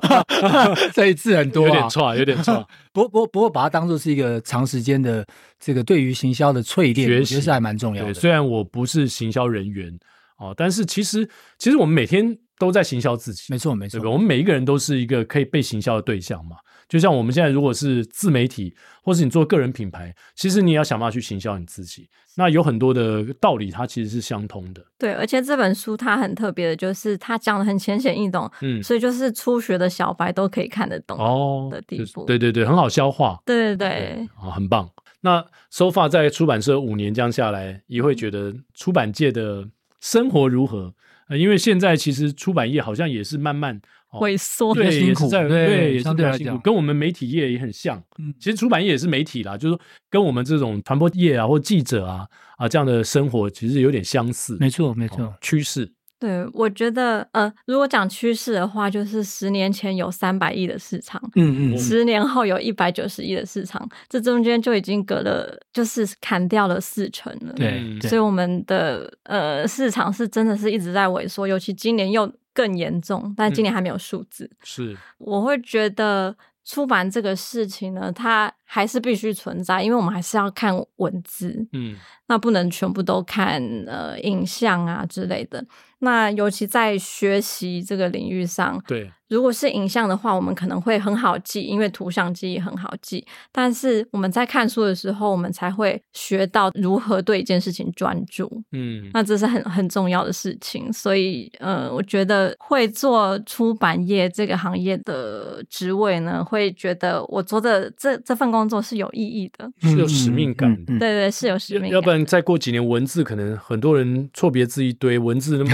[0.94, 2.66] 这一字很多，有点错，有点错。
[2.94, 5.22] 不过，不过，不过，把它当做是一个长时间的
[5.60, 8.14] 这个对于行销的淬炼，我觉得是还蛮重要的。
[8.14, 9.94] 虽然我不是行销人员
[10.38, 14.00] 哦，但是其实，其实我们每天都在行销自己，没错，没错。
[14.10, 16.56] 我们每一个人都是一个可以被行销的对象嘛。
[16.88, 22.08] 就像我们现在如果是自媒体，或是你做个人品牌，其实你也要想办法去行销你自己。
[22.36, 24.84] 那有很多的道理，它其实是相通的。
[24.98, 32.24] 对，而且这本书它很特别的，就是它讲的很浅显易懂，嗯，所以就是初学的小白都可以看得懂哦的地步。
[32.24, 33.40] 对对对，很好消化。
[33.46, 34.88] 对对对，啊，很棒。
[35.20, 39.68] 那 so far 在出版社五年这样下来，也会觉得出版界的
[40.00, 40.92] 生活如何？
[41.28, 43.80] 呃，因为现在其实出版业好像也是慢慢。
[44.20, 48.02] 萎缩，对，也是在对，相对来讲，跟我们媒体业也很像。
[48.18, 54.56] 嗯，其实出版业也是媒体啦，就是说跟我们这种传播业啊或记者啊啊这样的生活其实有点相似。
[54.60, 55.92] 没错，没错，趋势。
[56.20, 67.52] 对，我觉得呃，如果讲趋势的话，就是十年前有三百亿的市场，嗯嗯，十年后有一百九十亿的市场，这中间就已经隔了，就是砍掉了四成了。
[67.54, 72.32] 对，所以我们的呃市场是真的是一直在萎缩，尤其今年又。
[72.54, 74.44] 更严重，但今年还没有数字。
[74.44, 81.96] 嗯、是，我会觉得出版这个事情呢，它还是必须存在，因为我们还是要看文字，嗯，
[82.28, 85.62] 那不能全部都看呃影像啊之类的。
[86.04, 89.10] 那尤其在学习这个领域上，对。
[89.30, 93.26] 如果是影像的话，我们可能会很好记，因为图像记忆很好记。
[93.50, 98.62] 但是我们在看书的时候，我们才会学到如何对一件事情专注。
[98.70, 100.92] 嗯，那这是很很重要的事情。
[100.92, 110.98] 所以，呃，我觉得会做出版业这个行业的职位呢，会觉得我做的这这份工作是有意义的，是有使命感的。
[110.98, 111.92] 对对，是有使命感。
[111.92, 115.70] 要不然再过几年，文字可能很多人错别字一堆，文字那么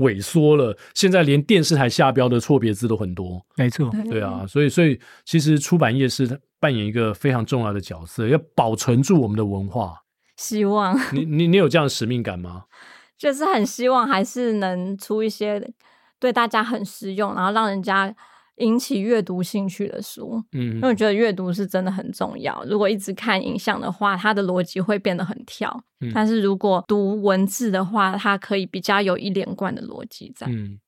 [0.00, 0.76] 萎缩了。
[0.94, 2.90] 现在连电视台下标的错别字。
[2.90, 10.02] 都很多，没错，对啊，所以所以其实出版业是扮演一个非常重要的角色，要保存住我们的文化。
[10.36, 12.64] 希望你你你有这样的使命感吗？
[13.16, 15.64] 就是很希望还是能出一些
[16.18, 18.12] 对大家很实用，然后让人家
[18.60, 20.42] 引起阅读兴趣的书。
[20.52, 22.64] 嗯，因为我觉得阅读是真的很重要。
[22.68, 25.82] 如果一直看影像的话，它的逻辑会变得很跳。
[26.00, 30.46] 嗯，但是如果读文字的话，它可以比较有一连贯的逻辑在。
[30.48, 30.78] 嗯。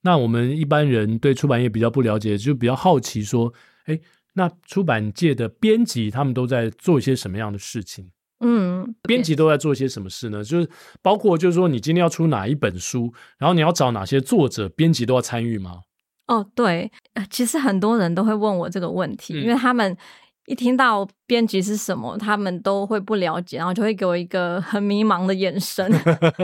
[0.00, 3.52] 那我们一般人对出版业比较不了解，就比较好奇说，
[3.86, 3.98] 哎，
[4.34, 8.10] 那出版界的编辑他们都在做一些什么样的事情？
[8.40, 10.44] 嗯，编辑都在做些什么事呢？
[10.44, 10.70] 就是
[11.02, 15.80] 包括就是说，你今天要出哪一本书，然后你要找哪些作者，编辑都要参与吗？
[16.28, 16.90] 哦，对，
[17.30, 19.96] 其实很多人都会问我这个问题，嗯、因为他们
[20.46, 25.90] 一听到编辑是什么，他们都会不了解，然后就会给我一个很迷茫的眼神。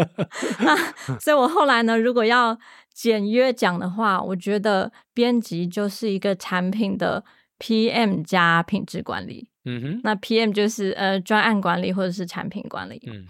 [0.60, 0.76] 那
[1.20, 2.58] 所以我后来呢，如果要
[2.92, 7.24] 简约讲的话，我觉得编辑就是一个产品的
[7.58, 9.48] PM 加品质管理。
[9.66, 13.02] 嗯哼，那 PM 就是呃专案管理或者是产品管理。
[13.06, 13.24] 嗯，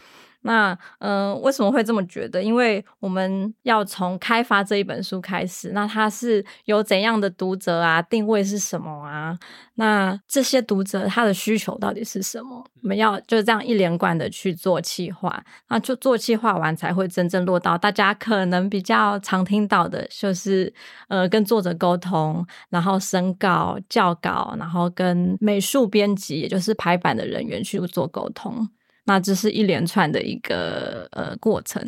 [0.46, 2.42] 那呃为什么会这么觉得？
[2.42, 8.00] 因为我们要从开发这一本书开始，那它是有怎样的读者啊？
[8.02, 9.36] 定位是什么啊？
[9.76, 12.64] 那这些读者他的需求到底是什么？
[12.82, 20.72] 我们要就这样一连贯的去做企划，那就做企划完才会真正落到大家可能比较常听到的，就是
[21.08, 28.68] 呃跟作者沟通，然后审稿、校稿，然后跟美术编辑，也就是排版的人员去做沟通。
[29.04, 31.80] 那这是一连串的一个呃过程。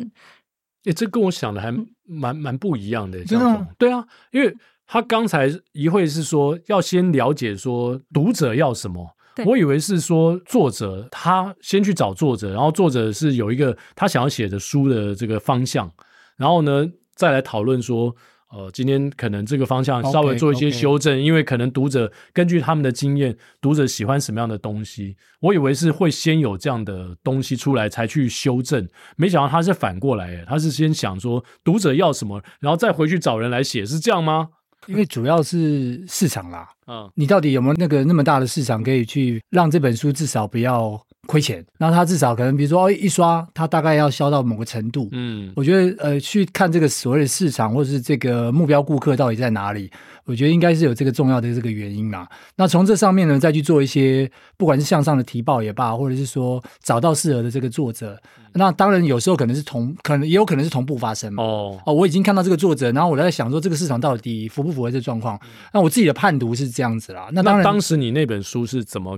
[0.85, 1.71] 诶、欸，这跟我想的还
[2.05, 3.67] 蛮蛮不一样的，真的吗？
[3.77, 4.55] 对啊，因为。
[4.89, 9.05] 他刚才一会是说要先了解说读者要什么，
[9.45, 15.91] 我以为是说作者他先去找作者，然后作者是有一个他想要写的书的这个方向，
[16.37, 18.15] 然后呢再来讨论说，
[18.49, 34.49] 呃，今天可能这个方向稍微做一些修正，因为可能读者根据他们的经验，读者喜欢什么样的东西，我以为是会先有这样的东西出来才去修正，没想到他是反过来，他是先想说读者要什么，然后再回去找人来写，是这样吗？
[34.87, 41.63] 因为主要是市场啦，嗯，你到底有没有那个那么大的市场可以去让这本书至少不要亏钱？
[41.77, 49.91] 那他至少可能比如说哦一刷，他大概要销到某个程度，嗯，我觉得呃去看这个所谓的市场或者是这个目标顾客到底在哪里，
[50.25, 52.27] 我觉得应该是有这个重要的这个原因啦。
[52.55, 58.19] 那从这上面呢，再去做一些不管是向上的提报也罢，或者是说找到适合的这个作者。
[58.53, 61.43] 那当然，有时候可能是同，可能也有可能是同步发生嘛。
[61.43, 65.39] 哦哦，我已经看到这个作者，然后我在想说，这个市场到底符不符合这状况？
[65.71, 67.29] 那我自己的判读是这样子啦。
[67.33, 69.15] 那当然，当时你那本书是怎么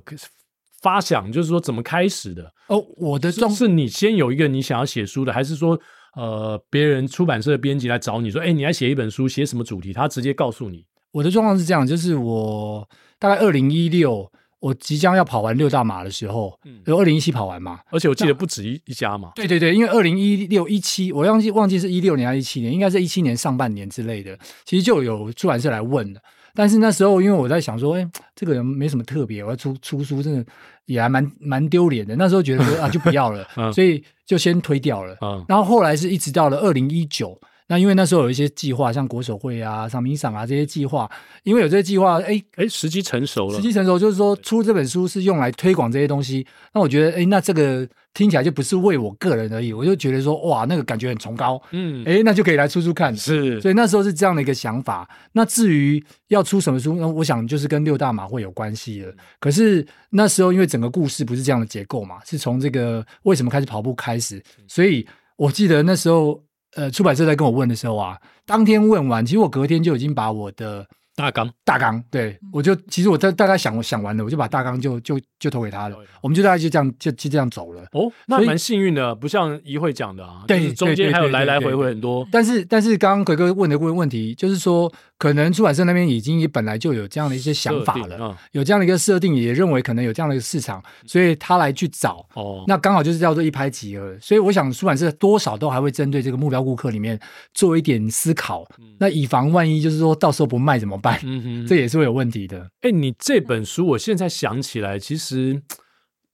[0.82, 1.32] 发想？
[1.32, 2.52] 就是说怎么开始的？
[2.68, 5.80] 哦，我的状是你先有一个你想要写书的，还是说
[6.16, 9.94] 呃，别人出版社的编辑来找你说，哎，你来写一本书，写什么主题？
[9.94, 10.86] 他直接告诉你。
[11.12, 12.88] 我的状况是这样，就是我
[13.18, 14.32] 大概二零一六。
[14.62, 16.54] 我即将要跑完六大马的时候，
[16.86, 19.32] 就二零一七跑完嘛，而且我记得不止一一家嘛。
[19.34, 24.38] 对对对，因为二零一六一七，我忘记忘记是一六年还是一七年，应该是一七年上半年之类的。
[24.66, 26.22] 其实就有出版社来问的，
[26.54, 30.46] 但是那时候因为我在想说，哎，这个人没什么特别，我要出出书，真的
[30.86, 32.16] 也还蛮蛮丢脸的。
[32.16, 35.18] 那时候觉得说啊，就不要了， 所以就先推掉了。
[35.48, 37.40] 然后后来是一直到了二零一九。
[37.70, 41.10] 那因为那时候有一些计划，像国手会啊、赏明赏啊这些计划，
[41.44, 43.56] 因为有这些计划，哎哎，时机成熟了。
[43.58, 46.44] 时机成熟就是说，出这本书是用来推广这些东西。
[46.74, 51.62] 那我觉得，哎，那这个听起来就不是为我个人而已，我就觉得说，哇，那个感觉很崇高。
[51.70, 53.16] 嗯，哎，那就可以来出出看。
[53.16, 55.08] 是，所以那时候是这样的一个想法。
[55.32, 59.14] 那至于要出什么书，那我想就是跟六大马会有关系了。
[59.40, 66.44] 可是那时候因为整个故事不是这样的结构嘛，是从这个为什么开始跑步开始，所以我记得那时候。
[66.76, 77.82] 呃，出版社在跟我问的时候啊，当天问完，其实我隔天就已经把我的大纲大纲，对，我就其实我在大概想想完了，我就把大纲就就就投给他了，我们就大概就这样就就这样走了。
[77.92, 82.28] 哦，那蛮幸运的，不像一会讲的啊，对，中间还有来来回回很多。
[82.32, 84.92] 但是但是刚刚奎哥问的问问题，就是说。
[85.20, 94.18] 可能出版社那边已经也本来就有这样的一些想法了，嗯、有这样的一个设定，也认为可能有这样的一个市场，所以他来去找，哦，那刚好就是叫做一拍即合。
[94.22, 97.20] 所以我想出版社多少都还会针对这个目标顾客里面
[97.54, 101.20] 做一点思考，嗯、那以防万一，就是说到时候不卖怎么办？
[101.24, 102.62] 嗯哼，这也是会有问题的。
[102.82, 105.62] 哎、欸，你这本书，我现在想起来，其实。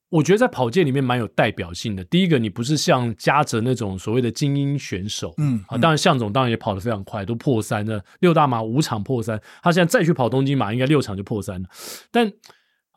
[0.10, 2.04] 我觉得在跑界里面蛮有代表性的。
[2.06, 11.68] 第一个，你不是像嘉泽那种所谓的精英选手，嗯，啊，当然向总当然也跑得非常快，都破三了，六大马五场破三，他现在再去跑东京马，应该六场就破三了。
[12.12, 12.32] 但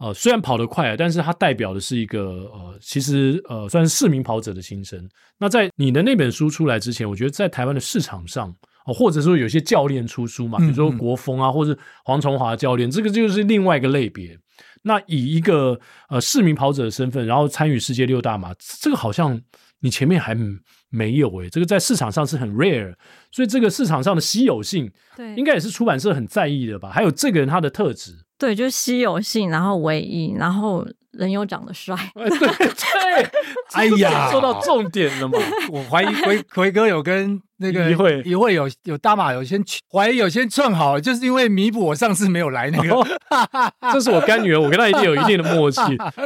[0.00, 2.20] 呃，虽然跑得快，但是他代表的是一个
[2.52, 5.08] 呃，其实呃，算是市民跑者的心声。
[5.38, 8.54] 那在你的那本书出来之前，我觉得在台湾的市场上，
[8.86, 14.38] 哦，或者说有些教练出书嘛，比如说国风啊，或者黄崇华教练，这个就是另外一个类别。
[14.88, 19.38] 那以一个呃市民跑者的身份，然后参与世界六大马，这个好像
[19.80, 20.34] 你前面还
[20.88, 22.94] 没有诶、欸，这个在市场上是很 rare，
[23.30, 26.90] 所以这个市场上的稀有性，对，应该也是出版社很在意的吧？
[26.90, 33.30] 还有这个人他的特质，对，就是稀有性，然后唯一，然后人又长得帅，对对，
[33.74, 35.38] 哎呀，说到重点了嘛，
[35.72, 37.40] 我怀疑奎奎哥有跟。
[37.60, 43.04] 那个 一会一会有有大马有先怀疑有先串好，就是因为弥补我上次没有来那个，
[43.92, 45.80] 这是我干女儿，我跟她一定有一定的默契。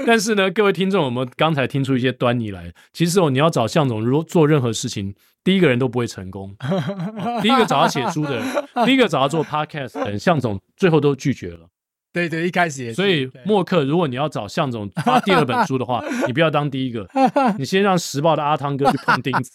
[0.06, 2.70] 但是呢，各位听众，我们刚才听出一些端倪来。
[2.92, 6.54] 其实哦，你要找向总，如果做任何事情，第一个人都不会成功。
[7.40, 8.44] 第一个找他写书的人，
[8.84, 11.60] 第一个找他做 podcast 的人，向总最后都拒绝了。
[12.12, 12.94] 对对，一开始也是。
[12.94, 17.08] 所以默克，如果你要找向总发第二本书的话， 你不要当第一个，
[17.58, 19.50] 你先让时报的阿汤哥去碰钉子。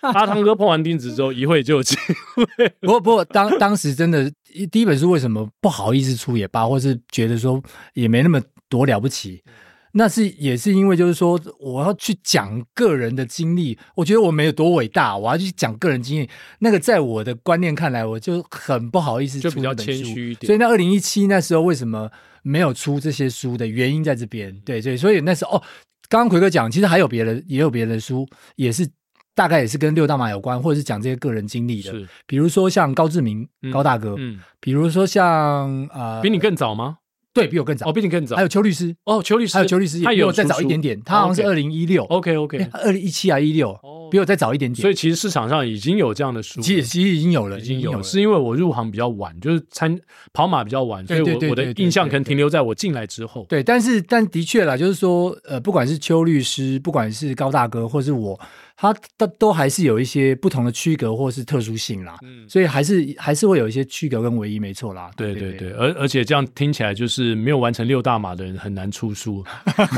[0.00, 1.96] 阿汤哥碰完钉子之后，一会就有机
[2.34, 2.68] 会。
[2.80, 4.30] 不 过不过，当当时真的
[4.70, 7.62] 第一本书为什么不好意思出也罢，或是觉得说
[7.94, 9.42] 也没那么多了不起。
[9.92, 20.46] 那是也是因为，就是说，我要去讲个人的经历，我觉得我没有多伟大，我要去讲个人经历，那个在我的观念看来，我就很不好意思出，就比较谦虚一点。
[20.46, 22.10] 所以那二零一七那时候为什么
[22.42, 25.62] 没有出这些书的原因在这边，对对，所以那时候哦，
[26.08, 28.26] 刚刚奎哥讲，其实还有别的，也有别的书，
[28.56, 28.88] 也是
[29.34, 36.98] 大概也是跟六大马有关，或者是讲这些个人经历的，是比如说像高志明、嗯、高大哥，嗯，比如说像呃，比你更早吗？
[37.32, 38.34] 对，比我更早，哦，比你更早。
[38.34, 43.78] 还有邱律师，哦，邱律师，还有邱律师，他比我再早一点点，他好像是二零一六，OK OK，二零一七啊一六，
[44.10, 44.82] 比我再早一点点。
[44.82, 48.02] 所以其实市场上已经有这样的书，其实其实已经有了，已经有了。
[48.02, 49.96] 是因为我入行比较晚，就是参
[50.32, 53.46] 跑马比较晚，所以我我的印象可能停留在我进来之后。
[53.48, 58.38] 对，但是但的确啦，就是说，呃，不管是邱律师，不管是高大哥，或是我。
[58.80, 65.10] 它它都还是有一些不同的区隔或是特殊性啦，嗯，所以还是还是会有一些区隔跟唯一，没错啦。
[65.18, 69.44] 对对对，而而且这样听起来就是没有完成六大马的人很难出书，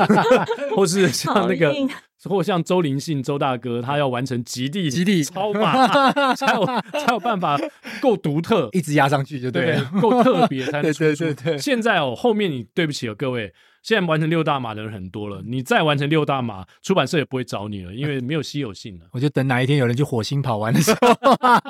[0.75, 1.73] 或是像那个，
[2.25, 5.87] 或像周林信周大哥，他要完成极地极地超马
[6.35, 7.57] 才有才有办法
[8.01, 11.23] 够独特，一直压上去就对了，够特别才能出书。
[11.23, 13.53] 对对对对，现在哦，后面你对不起哦各位。
[13.83, 19.07] 现在完成六大码的人很多了，你再完成六大码，出版社也不会找你了，因为没有稀有性了。
[19.11, 20.99] 我就等哪一天有人去火星跑完的时候。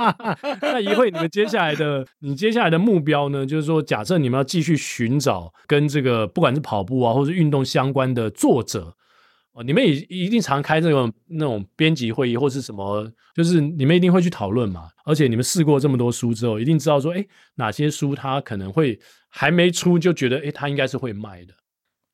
[0.60, 3.46] 那一会你们接下来的，你接下来的目标呢？
[3.46, 8.94] 就是说，假设你们要继续寻找跟这个不管是跑步啊，或是运动相关的作者
[9.54, 14.88] 哦，你们也一定常开这种那种编辑会议或是什么，就是你们一定会去讨论嘛。
[15.04, 18.98] 而且你们试过这么多书之后，一定知道说，哎，哪些书它可能会
[19.30, 21.54] 还没出就觉得，哎，它应该是会卖的。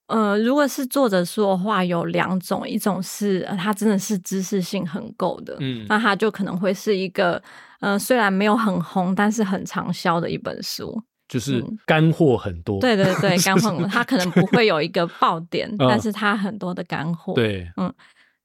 [0.08, 7.40] 呃，如果是作者说的话，有两种，一种是他真的是知识性很够的，嗯，那他就可能会是一个，
[7.80, 12.78] 呃，虽然没有很红，但是很畅销的一本书，就是干货很多。
[12.78, 17.34] 嗯、对对对，干货很多， 他可能不会有一个爆点，但是他很多的干货。
[17.34, 17.92] 对，嗯。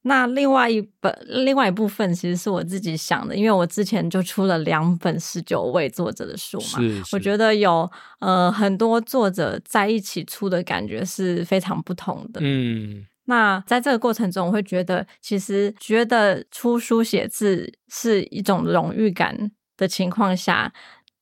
[0.06, 7.90] 那另外一本，另外一部分其实是我自己想的，因为我之前就出了两本十九位作者的书嘛，是是我觉得有
[8.20, 12.40] 呃很多作者在一起出的感觉是非常不同的。
[12.42, 20.72] 嗯，那在这个过程中，我会觉得其实觉得出书写字是一种荣誉感的情况下。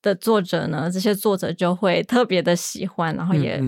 [0.02, 3.62] 的作者呢，这些作者就会特别的喜欢，然后也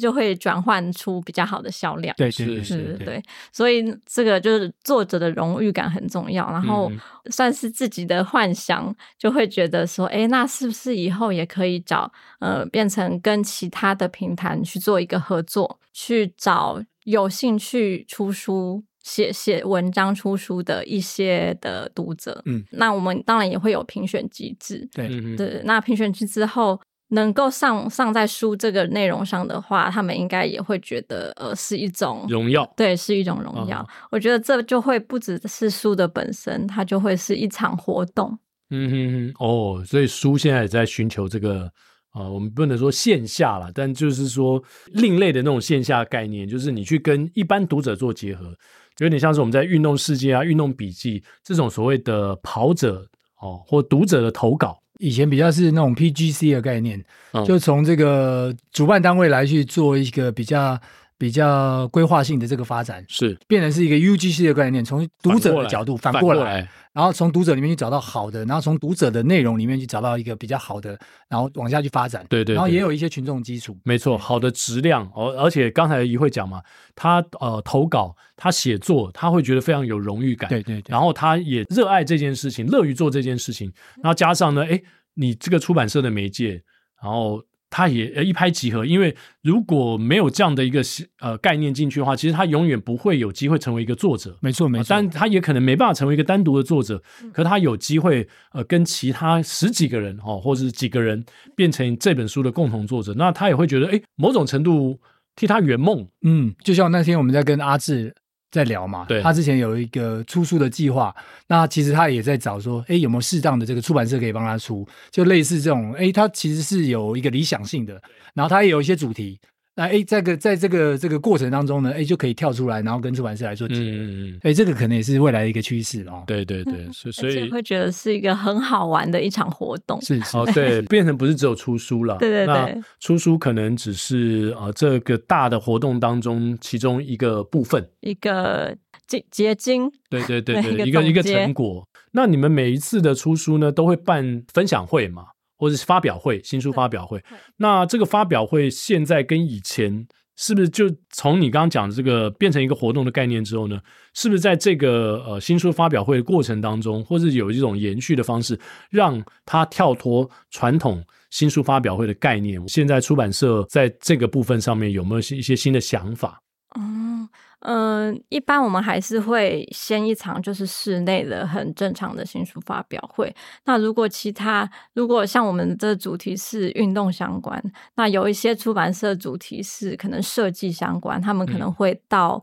[0.00, 2.14] 就会转换出比较好的销量。
[2.16, 3.22] 对，是是，对，对。
[3.52, 6.92] 所以这个就是作者的荣誉感很重要，然后
[7.30, 18.84] 算是自己的幻想，就会觉得说，哎，那是不是以后也可以找呃，变成跟其他的平台去做一个合作，去找有兴趣出书。
[19.08, 25.62] 写写文章出书的一些的读者，嗯，那我们当然也会有评选机制，对对。
[25.64, 33.80] 那评选机制后能够上上在书这个内容上的话，他们应该也会觉得呃是一种荣耀，对，是一种荣耀。
[33.80, 38.38] 哦、我觉得这就会不只是书的本身，它就会是一场活动。
[38.68, 41.62] 嗯哼哼，哦，所以书现在也在寻求这个
[42.10, 48.54] 啊、呃，我们不能说线下了，但就是说另类的那种线下概念，就是你去跟一般读者做结合。
[48.98, 53.06] 有点像是我们在运动世界啊、运动笔记这种所谓的跑者
[53.40, 60.78] 哦，或读者的投稿，以前比较是那种 PGC 的概念，嗯、就从这个主办单位来去做一个比较
[61.18, 66.68] 比较规划性的这个发展，是变成是一个 UGC 的概念，从读者的角度反过来。
[66.92, 72.24] 然后从读者里面去找到好的，然后从读者的内容里面去找到一个比较好的，然后往下去发展。
[72.28, 72.54] 对，对对。
[72.56, 73.76] 然后也有一些群众基础。
[73.84, 75.08] 没错，好的质量。
[75.14, 76.60] 而而且刚才也会讲嘛，
[76.96, 80.48] 他呃投稿，他写作，他会觉得非常有荣誉感。
[80.48, 80.90] 对对对。
[80.90, 83.72] 然后他也热爱这件事情，乐于做这件事情。
[84.02, 84.80] 然后加上呢，哎，
[85.14, 86.62] 你这个出版社的媒介，
[87.02, 87.42] 然后。
[87.70, 90.80] 他也呃一拍即合，因为如果没有这样的一个
[91.20, 94.36] 呃概念进去的话，其实他永远不会有机会成为一个作者。
[94.40, 97.02] 没错没错，但他也可能没办法成为一个单独的作者，
[97.32, 104.98] 可他有机会呃跟其他十几个人哦，或者是几个人变成这本书的共同作者，那他也会觉得哎，某种程度
[105.36, 106.08] 替他圆梦。
[106.22, 108.14] 嗯，就像那天我们在跟阿志
[108.50, 111.14] 在聊嘛，对，他之前有一个出书的计划，
[111.46, 118.00] 那其实他也在找说，哎，有没有适当的这个出版社可以帮他出，就类似这种，哎，他其实是有一个理想性的，
[118.34, 119.38] 然后他也有一些主题。
[119.78, 123.80] 那哎，这个在这个这个过程当中呢，哎，就可以跳出来，然后跟出版社来做结合。
[123.80, 124.40] 嗯嗯嗯。
[124.42, 126.24] 哎，这个可能也是未来的一个趋势哦。
[126.26, 130.02] 对对对，所以会觉得是一个很好玩的一场活动。
[130.02, 132.16] 是，是哦，对，变成不是只有出书了。
[132.20, 132.82] 对对对。
[132.98, 138.76] 出书可能只是啊这个大的活动当中其中一个部分，一个
[139.06, 139.88] 结结晶。
[140.10, 141.86] 对对 对对，一个一个成果。
[142.10, 145.26] 那你们每一次的出书呢，都会办分享会吗？
[145.58, 147.22] 或者是发表会，新书发表会？
[147.56, 150.06] 那这个发表会现在跟以前。
[150.40, 153.80] 是不是就从你刚刚讲的这个变成一个活动的概念之后呢？
[154.14, 158.56] 是不是在这个呃新书发表会的过程当中，或是有一种延续的方式，
[158.88, 162.62] 让它跳脱传统新书发表会的概念？
[162.68, 166.40] 现在出版社在这个部分上面有没有一些新的想法？
[166.78, 167.28] 嗯。
[167.60, 173.34] 嗯、呃，一般我们还是会先一场就是室内的很正常的新书发表会。
[173.64, 177.62] 那如果其他，如果像我们的主题是运动相关，
[177.96, 182.42] 那有一些出版社主题是可能设计相关，他们可能会到。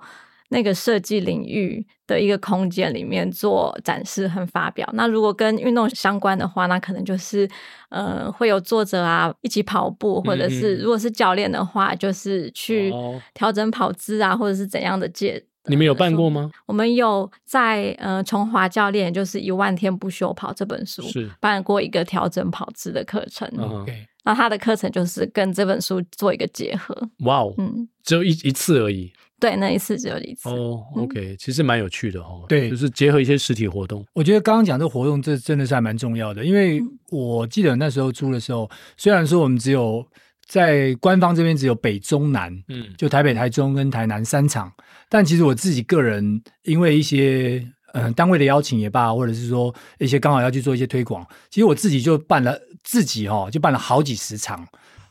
[0.50, 4.88] 那个设计领域的一个空间里面做展示和发表。
[4.94, 7.50] 那如果跟运动相关的话，那可能就是
[7.90, 12.94] 呃会有作者啊一起跑步，或者是如果是教练的话，就是去
[13.34, 15.44] 调整跑姿啊，或者是怎样的介。
[15.68, 16.52] 你们有办过吗？
[16.68, 23.50] 我们有在呃崇华教练就是一万天不休跑这本书是办过一个调整跑姿的课程。
[23.58, 26.96] OK，那他的课程就是跟这本书做一个结合。
[27.22, 29.12] 哇哦，嗯，只有一一次而已。
[29.38, 30.48] 对，那一次只有一次。
[30.50, 32.46] 哦、oh，OK，嗯、其实蛮有趣的哦。
[32.48, 34.06] 对，就是结合一些实体活动。
[34.14, 36.44] 我觉得刚刚讲这个活动，这真的是还蛮重要的。
[36.46, 40.06] 因为我记得那时候租的时候，虽然说我们只有
[40.48, 44.72] 在官方这边只有北中南，嗯，就台北、台中跟台南三场，
[45.10, 47.62] 但其实我自己个人因为一些
[47.94, 54.66] 嗯、呃、单位的邀请也罢，或者是说一些刚好要去做一些推广，其实我自己就办了自己哦，就办了好几十场。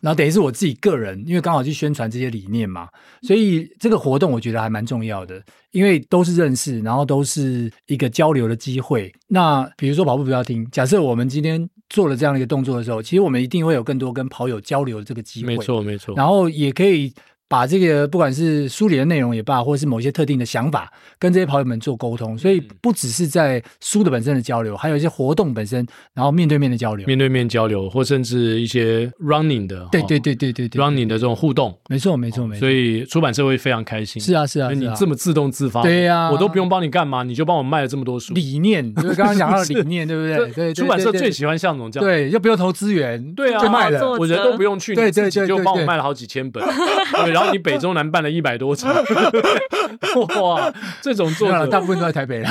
[0.05, 2.87] 然后等于是我自己个人，因为刚好去宣传这些理念嘛，
[3.23, 9.11] 所以这个活动我觉得还蛮重要的，因为都是认识，然后都是一个交流的机会。
[9.29, 15.57] 那比如说跑步不要听，假设我们今天做了这样的一个动作的时候，其实我们一定会有更多跟跑友交流的这个机会。
[15.57, 16.15] 没错，没错。
[16.15, 17.11] 然后也可以。
[17.49, 32.61] 把这个不管是书里的内容也罢，或者是某些特定的想法，跟这些跑友们做沟通，所以不只是在书的本身的交流，还有一些活动本身，然后面对面的交流，面对面交流，或甚至一些 running 的，对对对对对对，running 的这种互动，没错没错没错。
[32.61, 34.21] 所以出版社会非常开心。
[34.21, 38.33] 是啊是啊，你这么自动自发，对呀，我都不用帮你干嘛，你就帮我卖了这么多书。
[38.35, 40.51] 理念，就是刚刚讲到的 理念，对不对？
[40.53, 46.65] 对，出版社最喜欢像这种这样，对，又不用投资源，对啊，就卖了，我人都不用去，对对对，就帮我卖了好几千本，
[47.25, 48.05] 对，然后你北中南。
[48.15, 48.95] 办了一百多场，
[50.41, 50.73] 哇！
[51.03, 52.49] 这种作者大部分都在台北了。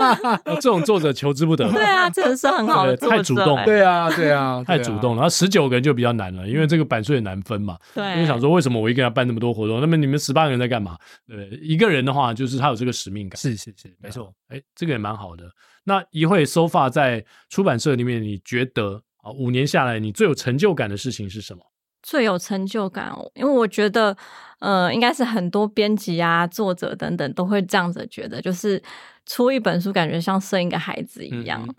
[0.60, 1.70] 这种作者求之不得。
[1.72, 3.64] 对啊，真的是很好的，太主动。
[3.64, 5.22] 对啊， 对啊，太主动了。
[5.22, 7.78] 然后十九个人就比较难了，因为这个版税也难分嘛。
[7.94, 9.80] 对，因为想说为什么我一个人要办那么多活动？
[9.80, 10.98] 那么你们十八个人在干嘛？
[11.26, 13.38] 对，一个人的话就是他有这个使命感。
[13.40, 14.30] 是是是，没错。
[14.48, 15.44] 哎，这个也蛮好的。
[15.84, 21.62] 那一会 so far 在出版社里面，你觉得啊，五年下来你最有成就感的事情是什么？
[22.06, 24.16] 最有成就感，哦因为我觉得，
[24.60, 28.80] 呃，应该是很多编辑啊、作者等等都会这样子觉得，就是
[29.26, 31.60] 出一本书，感觉像生一个孩子一样。
[31.66, 31.74] 嗯、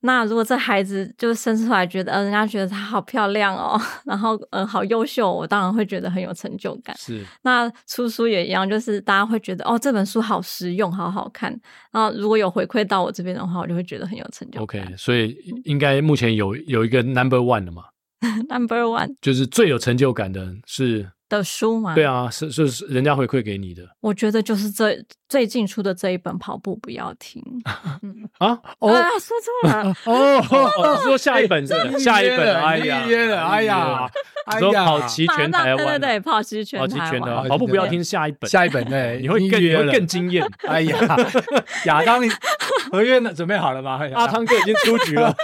[0.00, 6.96] 那如果这孩子就生出来，觉得呃，人家觉得他好漂亮哦， 然后嗯、呃，好优秀，我当然会觉得很有成就感。
[6.96, 7.22] 是。
[7.42, 11.50] 那出书也一样，就是大家会觉得哦，这本书好实用，好好看。
[11.92, 14.82] 然后如果有回馈到我这边的话，我就会觉得很有成就感。
[14.82, 17.82] OK，所以应该目前有有一个 Number One 的嘛
[18.48, 21.94] Number one 就是最有成就感的是的书吗？
[21.94, 23.82] 对啊，是是人家回馈给你的。
[24.00, 24.96] 我觉得就是这
[25.28, 27.42] 最近出的这一本《跑步不要停
[28.38, 28.58] 》啊！
[28.78, 33.02] 哦，说错了 哦，说下一本是下一本，哎呀，
[33.48, 34.08] 哎呀，
[34.58, 40.46] 说跑齐全台湾，对对对，跑齐全台湾，跑步不要停，下一本，下一本对，你会更你会更惊艳。
[40.68, 40.96] 哎呀，
[41.86, 42.22] 亚当
[42.92, 43.32] 合约呢？
[43.34, 44.00] 准备好了吗？
[44.14, 45.34] 阿汤哥已经出局了。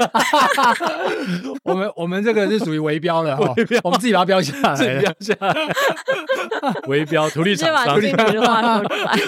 [1.64, 3.53] 我们我们这个是属于围标的哈，
[3.83, 5.53] 我们自己把它标下来，标下来。
[6.89, 9.18] 围标图利厂商，直接把进去的话说出来。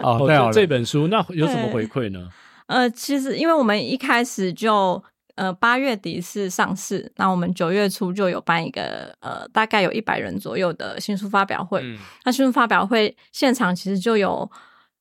[0.02, 2.28] 哦，对啊，这本书那有什么回馈呢？
[2.66, 5.02] 呃，其实因为我们一开始就
[5.36, 11.80] 呃八月底是上市，那我们九月初就有办一个呃大概有一百人左右的新书发表会。
[11.82, 14.50] 嗯、那新书发表会现场其实就有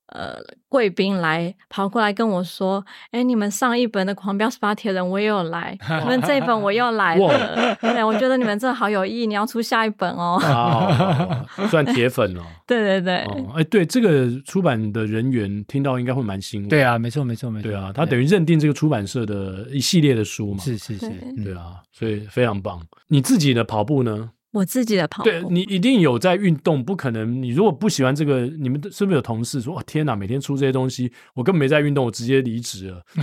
[0.08, 0.38] 呃，
[0.70, 7.76] 贵宾来跑过来跟我说：“哎，你们上一本的《狂飙十八铁人》我也有来， 你们这一本我又来了。
[7.82, 10.40] 对，我觉得你们这好有意义，你要出下一本哦。
[10.44, 12.42] 啊 ”算铁粉哦。
[12.66, 13.16] 对对对。
[13.56, 16.68] 哎，对这个出版的人员听到应该会蛮欣慰。
[16.70, 17.70] 对啊，没错没错没错。
[17.70, 20.64] 对啊，他等于认定这个出版社的一系列的书嘛。
[20.64, 21.10] 是是是。
[21.44, 22.82] 对啊，所以非常棒。
[23.08, 24.32] 你自己的跑步呢？
[24.58, 27.42] 我自己的跑步，对，你一定有在运动，不可能。
[27.42, 33.02] 你如果不喜欢这个，你们是不是有同事说：“哇，天哪，每天出这些东西，我根本没在运动，我直接离职了。”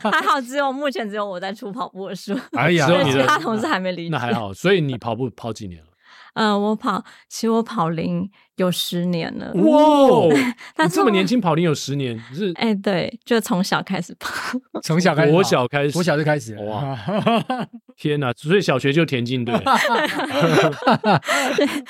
[0.00, 4.10] 还好，只有目前只有我在出跑步的书，哎呀， 其他同事还没离职。
[4.10, 5.88] 那还好，所以你跑步跑几年了？
[6.34, 9.52] 嗯、呃，我跑，其实我跑龄有十年了。
[9.54, 10.34] 哇，
[10.74, 12.52] 但是这么年轻跑龄有十年，是？
[12.56, 16.54] 哎，对，就从小开始跑， 从小开始，我小开始，我小就开始。
[16.64, 16.98] 哇，
[17.96, 18.32] 天哪！
[18.36, 19.54] 所以小学就田径队，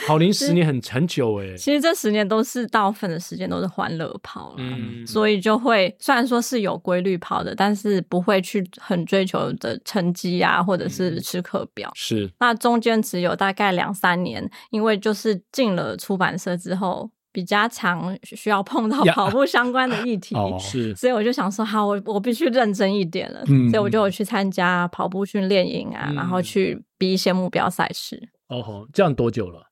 [0.07, 1.57] 跑龄十年很很久哎。
[1.57, 11.91] 其实这十年都是大部分的时间都是欢乐跑，嗯，所以就会虽然说是有规律跑的，但是不会去很追求的成绩啊，或者是吃课表。
[11.95, 14.49] 是，那中间只有大概两三年。
[14.71, 28.29] 因为就是进了出版社之后，比较常需要碰到跑步相关的议 题，是，所以我就想说，好，我我必须认真一点了，嗯、所以我就有去参加跑步训练营啊，嗯、然后去比一些目标赛事。
[28.49, 29.71] 哦，这样多久了？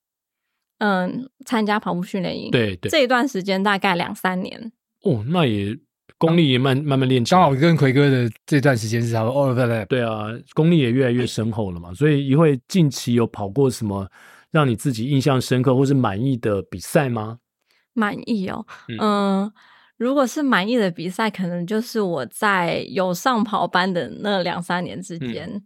[0.78, 4.72] 嗯，参加跑步训练营，对对，这一段时间大概两三年。
[5.02, 5.78] 哦，那也。
[6.16, 9.42] 功力也慢慢慢练，刚好跟奎哥的这段时间是差不多。
[9.42, 11.92] 哦，对对，对啊，功力也越来越深厚了嘛。
[11.92, 14.08] 所以一会近期有跑过什么
[14.54, 17.38] 让你自己印象深刻或是满意的比赛吗？
[17.92, 19.52] 满意哦，嗯，呃、
[19.96, 25.48] 如果是满意的比赛，可能就是我在有上跑班的那两三年之间。
[25.48, 25.62] 嗯、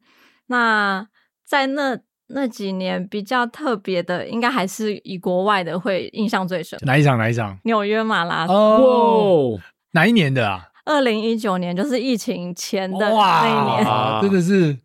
[0.47, 1.07] 那
[1.45, 6.78] 在那那几年比较特别的，应该还是以国外的会印象最深。
[6.80, 7.18] 哪一场？
[7.18, 7.59] 哪一场？
[7.64, 8.57] 纽约马拉松。
[8.57, 9.61] 哦。
[9.93, 10.66] 哪一年的啊？
[10.86, 13.84] 二零一九年，就是疫情前的那一年。
[13.84, 14.78] 哇，真的是。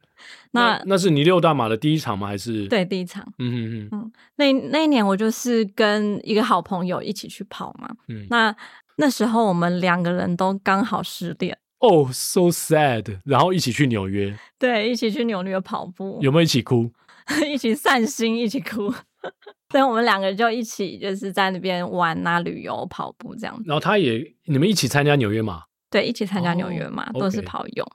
[0.53, 2.27] 那那是你六大马的第一场吗？
[2.27, 2.67] 还是？
[2.67, 3.23] 对，第一场。
[3.39, 4.11] 嗯嗯嗯。
[4.35, 7.89] 那那一年我就是跟一个好朋友一起去跑嘛。
[8.07, 8.25] 嗯。
[8.29, 8.55] 那
[8.97, 11.57] 那时候我们两个人都刚好失恋。
[11.79, 13.19] 哦，so sad。
[13.25, 14.37] 然后一起去纽约。
[14.57, 16.19] 对，一起去纽约跑步。
[16.21, 16.91] 有没有一起哭？
[17.51, 18.93] 一起散心，一起哭。
[19.71, 23.63] 所以我们两个就一起就是在那边玩啊、旅游、跑步这样子。
[23.65, 25.63] 然后他也你们一起参加纽约马？
[25.89, 27.85] 对，一起参加纽约马，哦、都是跑友。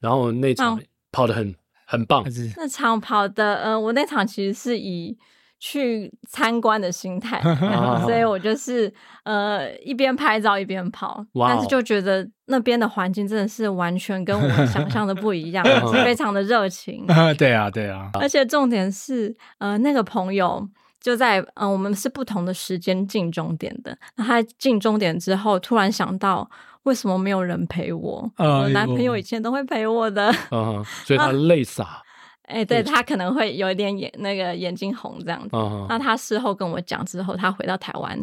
[0.00, 0.80] 然后那场
[1.12, 1.54] 跑得很、嗯、
[1.88, 2.22] 很棒。
[2.56, 5.16] 那场跑的，呃，我那场其实是以
[5.58, 7.40] 去参观的心态，
[8.04, 8.92] 所以我就是
[9.24, 11.24] 呃一边拍照一边跑。
[11.32, 17.06] 哇但是就觉得那边的环境真的是完全跟我想象的不一样，是非常的热情。
[17.38, 18.10] 对啊，对啊。
[18.20, 20.68] 而且重点是，呃，那个朋友。
[21.00, 23.96] 就在嗯、呃，我们是不同的时间进终点的。
[24.16, 26.50] 那他进终点之后，突然想到
[26.88, 28.28] 为什么没有人陪我？
[28.38, 32.02] 呃、我男朋友以前都会陪我的， 嗯、所以他累傻。
[32.48, 35.50] 哎，对，他可能会有一点眼那个眼睛红这样子。
[35.52, 38.18] 嗯、那他事后跟我讲之后，他回到台湾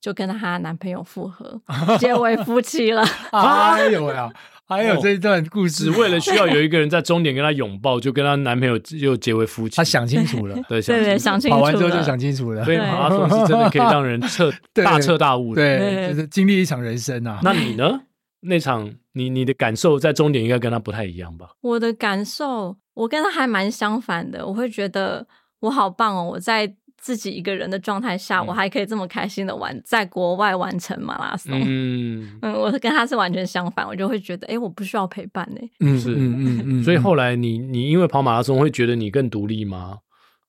[0.00, 1.60] 就跟她男朋友复合，
[2.00, 3.04] 结为夫妻了。
[3.32, 4.30] 哎呦呀！
[4.68, 9.76] 还有这一段故事，只为了需要有一个人在终点跟她拥抱，就跟她男朋友又结为夫妻。
[9.76, 11.60] 她想清楚了，对对对，想清楚了。
[11.60, 12.64] 跑完之后就想清楚了。
[12.64, 17.38] 所以马拉松是真的可以让人彻大彻大悟的，对，就是经历一场人生啊。
[17.42, 18.00] 那你呢？
[18.46, 21.50] 那场你你的感受在终点应该跟他不太一样吧？
[21.60, 24.46] 我的感受，我跟他还蛮相反的。
[24.46, 25.26] 我会觉得
[25.60, 26.76] 我好棒哦，我在。
[26.98, 31.52] 自己一个人的状态下，嗯、我还可以这么开心的玩，在国外完成马拉松。
[31.64, 35.60] 嗯 嗯，我跟他是完全相反，我就会觉得，哎、欸，我不需要陪伴呢。
[35.78, 36.82] 嗯，是，嗯嗯嗯。
[36.82, 39.98] 所以后来你你因为跑马拉松，会觉得你更独立吗？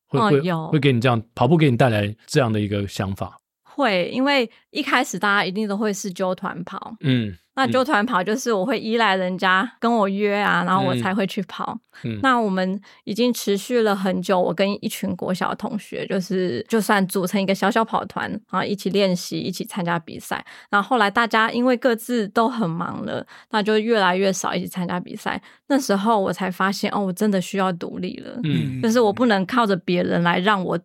[0.08, 3.36] 会、哦、会有会给你这样跑步给你带来这样的一个想法？
[3.78, 6.96] 会，因为一开始大家一定都会是揪团跑。
[7.00, 7.32] 嗯。
[7.54, 11.76] 那揪团跑就是我会依赖人家跟我约啊，然后我才会去跑。
[12.04, 20.46] 嗯，那我们已经持续了很久，我跟一群国小同学，就是就算组成一个小小跑团，然后一起练习，一起参加比赛。
[20.70, 25.42] 然后后来大家因为各自都很忙了，那就越来越少一起参加比赛。
[25.66, 28.38] 那时候我才发现，哦，我真的需要独立了。
[28.44, 30.78] 嗯，就是我不能靠着别人来让我。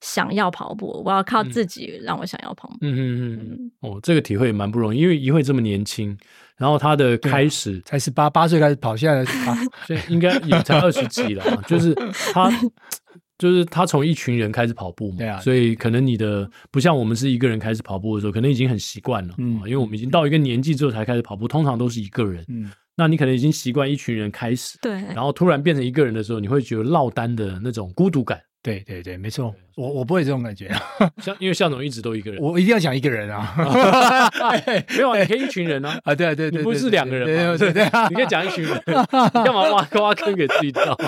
[0.00, 2.76] 想要跑步，我要靠自己让我想要跑步。
[2.82, 3.70] 嗯嗯嗯。
[3.80, 6.16] 哦，这个体会也蛮不容易，因为一会这么年轻，
[6.56, 9.24] 然后他的开始才十八八岁开始跑，现在
[9.86, 11.44] 所以应该也才二十几了。
[11.66, 11.94] 就是
[12.32, 12.50] 他，
[13.38, 15.18] 就是他从一群人开始跑步嘛。
[15.18, 15.40] 对啊。
[15.40, 19.34] 所以可能你的不像我们是一个人开始跑步的时候，可能已经很习惯了。
[19.38, 19.56] 嗯。
[19.64, 22.44] 因为我们已经到一个年纪之后才开始跑步，通常都是一个人。
[22.48, 22.70] 嗯。
[22.98, 24.78] 那你可能已经习惯一群人开始。
[24.82, 24.92] 对。
[25.14, 28.40] 然后突然变成一个人的时候，你会觉得落单的那种孤独感。
[28.66, 30.68] 对对对，没错，我我不会这种感觉。
[31.22, 33.54] 像因为向总一直都一个人，我一定要讲一个人啊。
[34.88, 35.96] 没有啊，你可以一群人啊。
[36.02, 37.56] 啊，对对对，你不是两个人吗？
[37.56, 38.92] 对对，你可以讲一群人，你
[39.44, 40.98] 干嘛挖挖坑给自己跳？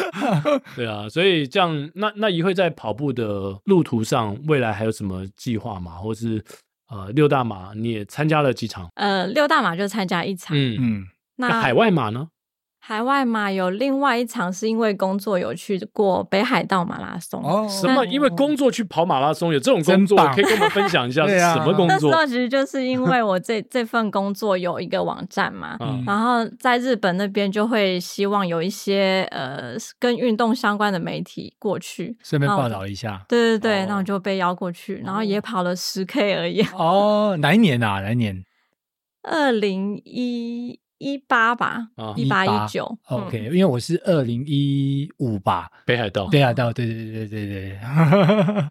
[0.76, 5.96] 对啊，所以这样，那那一会在跑步的路途上，未来还有什么计划吗？
[5.96, 6.40] 或是
[6.90, 8.88] 呃，六大马你也参加了几场？
[8.94, 10.56] 呃，六大马就参加一场。
[10.56, 11.04] 嗯嗯，
[11.36, 12.28] 那海外马呢？
[12.88, 17.38] 海外嘛有另外一场，是因为工作有去过北海道马拉松。
[17.44, 18.02] 哦，什么？
[18.06, 22.10] 因为工作去跑马拉松，有这种工作，可以跟我们分享一下 是什么工作？
[22.10, 33.22] 那其实就是因为我这这份工作有一个网站嘛，嗯、然后在日本那边就会希望有一些呃跟运动相关的媒体过去，顺便报道一下。
[33.28, 36.62] 对对对，那我、哦、就被邀过去，然后也跑了十 K 而已。
[36.72, 38.00] 哦，哪一年啊？
[38.00, 38.42] 哪一年？
[39.24, 40.80] 二零一。
[40.98, 41.86] 一八吧，
[42.16, 47.78] 一八一九，OK，因为我是二零一五吧，北海道，北海道，对对对对对对。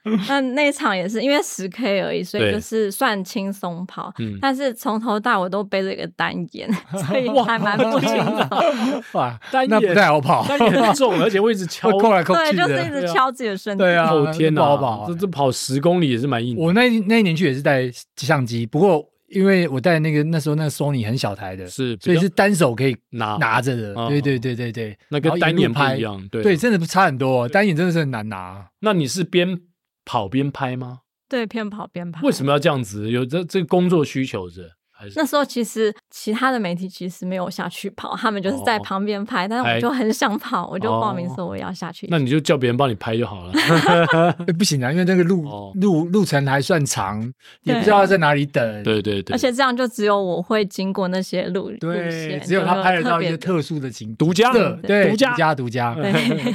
[0.28, 6.70] 那那场也是因为十 K 而已，所以就是算轻松跑，但是从头到尾都背着一个单眼，
[7.08, 9.04] 所以还蛮不轻松。
[9.14, 13.84] 哇，单眼那不太好跑，单眼很重，而且会一直敲，扣来扣去对，就是一直敲自己的身体。
[13.84, 16.58] 对啊，哦天哪，不好跑，这这跑十公里也是蛮硬。
[16.58, 19.06] 我那那一年去也是带相机，不过。
[19.28, 23.94] 因为我带那个那时候那个 Sony 很小台的，是，所以是单手可以拿拿着的。
[24.08, 27.48] 对对对对对，那跟单眼不一样，对，真的差很多。
[27.50, 28.70] 单眼真的是很难拿。
[28.80, 29.60] 那你是边
[30.06, 31.00] 跑边拍吗？
[31.28, 32.22] 对，边跑边拍。
[32.26, 33.10] 为什么要这样子？
[33.10, 34.72] 有这这个工作需求是？
[35.16, 42.08] 那时候其实其他的媒体其实没有下去跑，他们就是在旁边拍，但是我就很想跑，我就报名说我要下去。
[42.10, 43.54] 那你就叫别人帮你拍就好了。
[44.58, 45.46] 不行啊，因为那个路
[45.76, 47.22] 路路程还算长，
[47.64, 48.84] 也不知道在哪里等。
[48.84, 49.34] 对对对。
[49.34, 55.96] 而且这样就只有我会经过那些路对，只有他拍得到一些特殊的景，独家的，对，独家独家独家。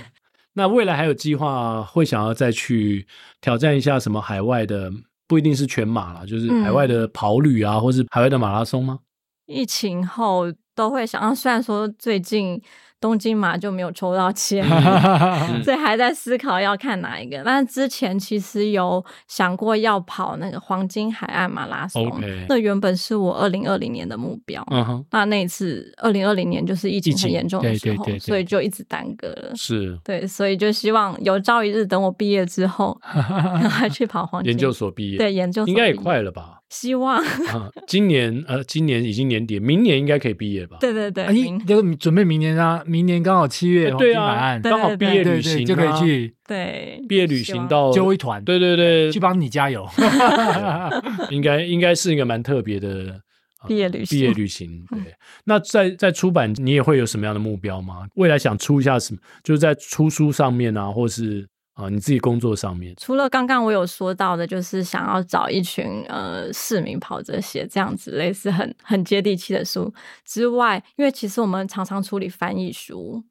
[0.54, 3.06] 那未来还有计划会想要再去
[3.40, 4.90] 挑战一下什么海外的？
[5.26, 8.98] 不一定是全马啦，就是海外的跑旅啊，嗯、或是海外的马拉松吗？
[9.46, 10.44] 疫情后
[10.74, 12.60] 都会想啊，虽然说最近。
[13.02, 14.64] 东京马就没有抽到签，
[15.64, 17.42] 所以还在思考要看哪一个。
[17.44, 22.46] 但是之前其实有想过要跑那个黄金海岸马拉松，Okay.
[22.48, 24.62] 那原本是我二零二零年的目标。
[24.70, 25.04] Uh huh.
[25.10, 29.52] 那那一次二零二零年就是疫情很严重的时候，所以就一直耽搁了。
[29.56, 35.18] 是，对，所以就希望有朝一日等我毕业之后， 还去跑黄金研究所毕业。
[35.18, 36.60] 对，研究所应该也快了吧？
[36.72, 40.78] 希望啊今年呃，今年已经年底，明年应该可以毕业吧？
[40.80, 49.86] 对对对，你就准备明年啊，明年刚好七月对啊，刚好毕业旅行就可以去对毕业旅行到揪一团，对对对，去帮你加油，
[51.30, 53.20] 应该应该是一个蛮特别的
[53.68, 54.18] 毕业旅行。
[54.18, 54.98] 毕业旅行，对。
[55.44, 58.06] 那在在出版，你也会有什么样的目标吗？
[58.14, 59.20] 未来想出一下什么？
[59.44, 61.46] 就是在出书上面啊，或是。
[61.74, 69.92] 啊，你自己工作上面，除了刚刚我有说到的，就是想要找一群呃市民跑着写这样子类似很很接地气的书
[70.24, 73.24] 之外，因为其实我们常常处理翻译书。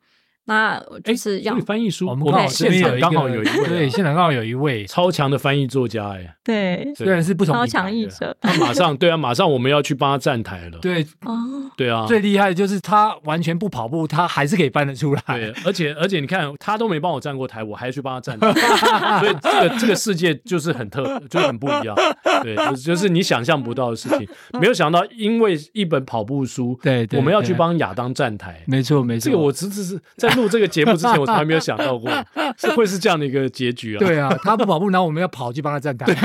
[0.45, 11.37] 那就是要翻译书，我们刚好现场刚好有一位，对，现场刚好有一位 超强的翻译作家，哎，对，虽然是不同超强译者，他马上 对啊，马上我们要去帮他站台了，对，哦，
[11.77, 18.51] 对啊，最厉害的就是他完全不跑步，他还是可以翻得出来，对，而且而且你看他都没帮我站过台，我还去帮他站台，
[19.21, 21.95] 所以这个这个世界就是很特，就是很不一样，
[22.43, 24.27] 对，就是你想象不到的事情，
[24.59, 31.11] 没有想到因为一本跑步书，对，我们要去帮亚当站台，没错没错，这个我只只是在录这个节目之前。
[31.19, 32.09] 我从来没有想到过
[32.57, 33.99] 是会是这样的一个结局啊！
[33.99, 36.05] 对啊，他不跑步，然后我们要跑去帮他站台。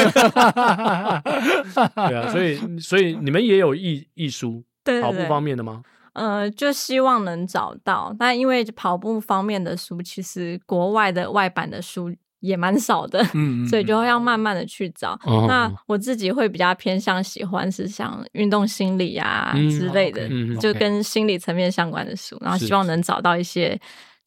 [1.95, 5.83] 对啊，所以所以你们也有艺艺书，对对对，跑步方面的吗？
[6.15, 12.11] 呃，就希望能找到，那因为跑步方面的书，其实国外的外版的书
[12.47, 15.19] 也蛮少的，嗯， 嗯，所以就要慢慢的去找。
[15.27, 23.79] 嗯、那我自己会比较偏向喜欢是像运动心理啊之类的，嗯、就跟心理层面相关的书，嗯、然后希望能找到一些。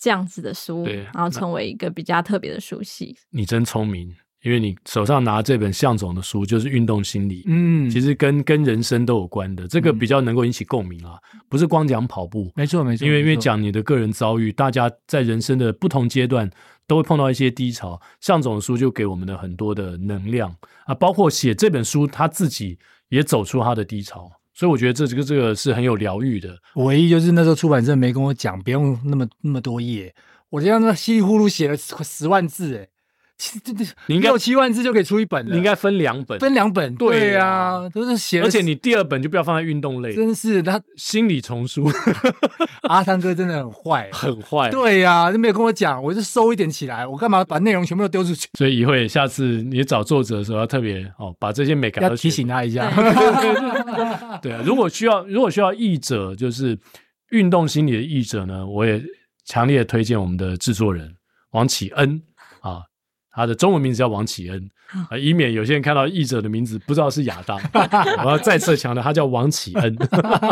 [0.01, 3.17] 这样子的书，然后成为一个比较特别的书系。
[3.31, 16.49] 你真聪明，因为你手上拿这本向总的书就是运动心理，嗯，其实跟跟人生都有关的，这个比较能够引起共鸣啊，嗯、不是光讲跑步，没错没错，因为因为讲你的个人遭遇，大家在人生的不同阶段
[16.87, 22.77] 都会碰到一些低潮，向总的书就给我们的很多的能量啊，包括写这本书他自己
[23.09, 24.31] 也走出他的低潮。
[24.53, 26.53] 所以我觉得这这个这个是很有疗愈的。
[26.75, 30.13] 唯一就是那时候出版社没跟我讲，不用那么那么多页，
[30.49, 32.87] 我这样子稀里糊涂写了十万字，哎，
[33.63, 36.93] 对对，你应该六七万字就可以出一本了，你应该分两本，分两本。
[36.95, 41.89] 对啊，都是写，而且你第二本就不要放在运动类，真是他心理丛书。
[42.83, 44.69] 阿汤哥真的很坏，很坏。
[44.69, 48.49] 对呀，都没有跟我讲，我就收一点起来，我干嘛把内容全部都丢出去？
[48.57, 52.91] 所以怡慧，下次你找作者的时候要特别哦，把这些美感要提醒他一下。
[54.41, 56.77] 对啊，如果需要，如果需要译者，就是
[57.31, 59.01] 运动心理的译者呢，我也
[59.45, 61.13] 强烈推荐我们的制作人
[61.51, 62.28] 王启恩啊。
[63.39, 64.69] 他的中文名字叫王启恩
[65.09, 67.57] 啊，以免有些人看到译者的名字不知道是亚当，
[68.25, 69.97] 我要再次强调，他叫王启恩。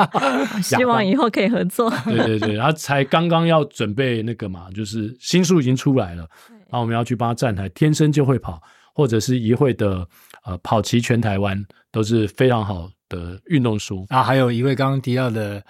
[0.64, 1.90] 希望以后可以合作。
[2.06, 8.62] 对对对，他才刚刚要准备那个嘛，就是新书已经出来了，然后我们要去帮他站台，天生就会跑，
[8.94, 10.08] 或者是一会的
[10.46, 11.62] 呃跑齐全台湾，
[11.92, 14.24] 都是非常好的运动书啊。
[14.24, 15.62] 还有一位刚刚提到的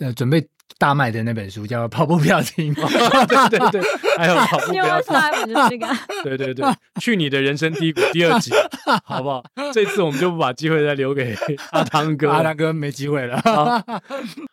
[0.00, 0.46] 呃准备。
[0.76, 2.74] 大卖的那本书叫《跑步不要停》，
[3.50, 3.82] 对对对，
[4.16, 5.14] 还有 跑步不要停，
[5.46, 5.86] 就是这个，
[6.22, 6.64] 对对对，
[7.00, 8.52] 去你的人生低谷第二集，
[9.04, 9.42] 好不好？
[9.72, 11.36] 这次我们就不把机会再留给
[11.70, 13.40] 阿汤哥，阿汤哥没机会了。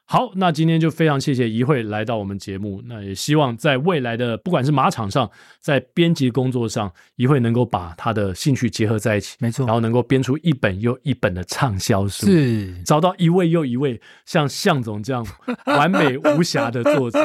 [0.08, 5.28] 好，那今天就非常谢谢一慧来到我们节目，那也希望在未来的不管是马场上，
[5.60, 15.26] 在编辑工作上，一慧能够把他的兴趣结合在一起，没错，然后能够编出一本又一本的畅销书，是找到一位又一位像向总这样
[15.66, 17.20] 完美无瑕的作者，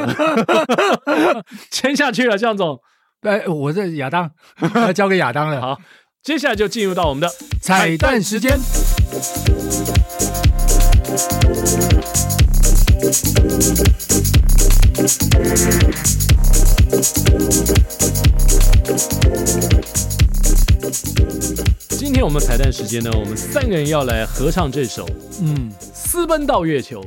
[1.71, 2.81] 签下去了，向总。
[3.21, 4.31] 哎，我这亚当，
[4.75, 5.61] 要 交给亚当了。
[5.61, 5.79] 好，
[6.23, 7.29] 接下来就进入到我们的
[7.61, 8.59] 彩蛋时间。
[21.89, 25.09] 今天我们彩蛋时间呢，我们三个人要来合唱这首，
[25.41, 27.03] 嗯，私奔到月球。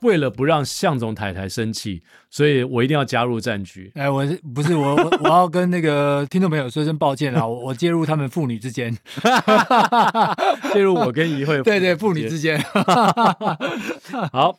[0.00, 3.90] 为了不让向总太太生气，所以我一定要加入战局。
[3.94, 7.40] 哎，我是不是我我我要跟那个听众朋友说声抱歉啊！
[7.48, 8.94] 我我介入他们父女之间，
[10.74, 12.62] 介入我跟怡慧对对父女之间。
[14.30, 14.58] 好，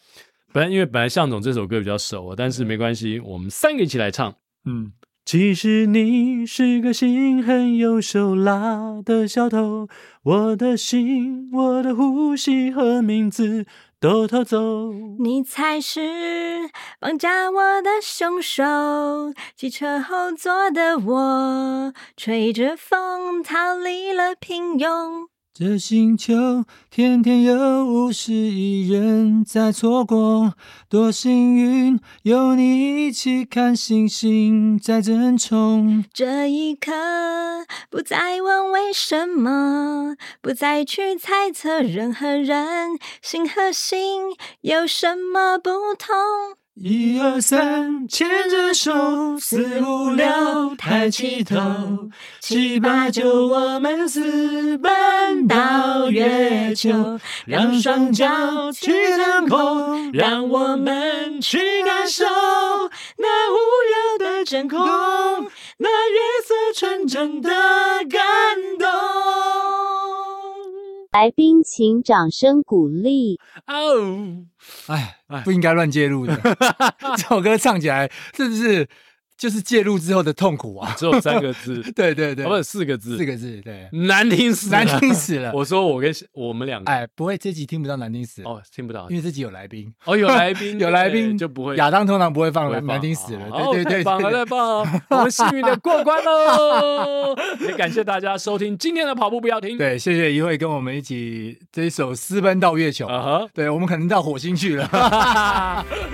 [0.56, 4.36] 本来因为本来向总这首歌比较熟，但是没关系，我们三个一起来唱。
[4.64, 4.94] 嗯，
[5.26, 9.90] 其实你是个心狠又手辣的小偷，
[10.24, 13.66] 我的心，我的呼吸和名字。
[14.00, 18.64] 都偷走，你才是绑架我的凶手。
[19.56, 25.28] 汽车后座的我，吹着风逃离了平庸。
[25.58, 30.54] 这星球天天有五十亿人在错过，
[30.90, 36.04] 多幸运有你一起看星星在争宠。
[36.14, 36.92] 这一刻
[37.90, 44.24] 不再问为什么，不再去猜测人和人心和心
[44.60, 46.65] 有什么不同。
[46.78, 48.92] 一二三，牵着手；
[49.40, 51.56] 四五六，抬起头；
[52.42, 58.28] 七八九，我们私奔到月球，让双脚
[58.74, 63.56] 去腾空，让我们去感受那无
[64.20, 64.78] 聊的真空，
[65.78, 67.50] 那月色纯真的
[68.10, 68.22] 感
[68.78, 69.15] 动。
[71.16, 73.40] 来宾请掌声鼓励。
[73.68, 74.44] 哦，
[74.88, 76.36] 哎，不应该乱介入的。
[77.16, 78.86] 这首歌唱起来是不是？
[79.38, 85.52] 就是介入之后的痛苦啊，只有三个字， 对对对，不是四个字，四个字，对，难听死，难听死了。
[85.56, 88.42] 我说我跟我们两个，哎，不会，这集听不到难听死。
[88.44, 97.36] 哦，听不到，因为这集有来宾，哦，有来宾， 有来宾就不会，亚当通常不会放难听死了，对对对，太棒了，太棒了，我们幸运的过关喽！
[97.60, 104.88] 也感谢大家收听今天的跑步不要停，对，谢谢一会跟我们一起这一首私奔到月球，啊哈，对我们可能到火星去了，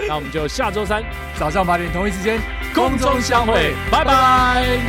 [0.07, 1.03] 那我们就下周三
[1.38, 2.39] 早上八点同一时间
[3.12, 3.76] 空相会。
[3.91, 4.80] 拜拜。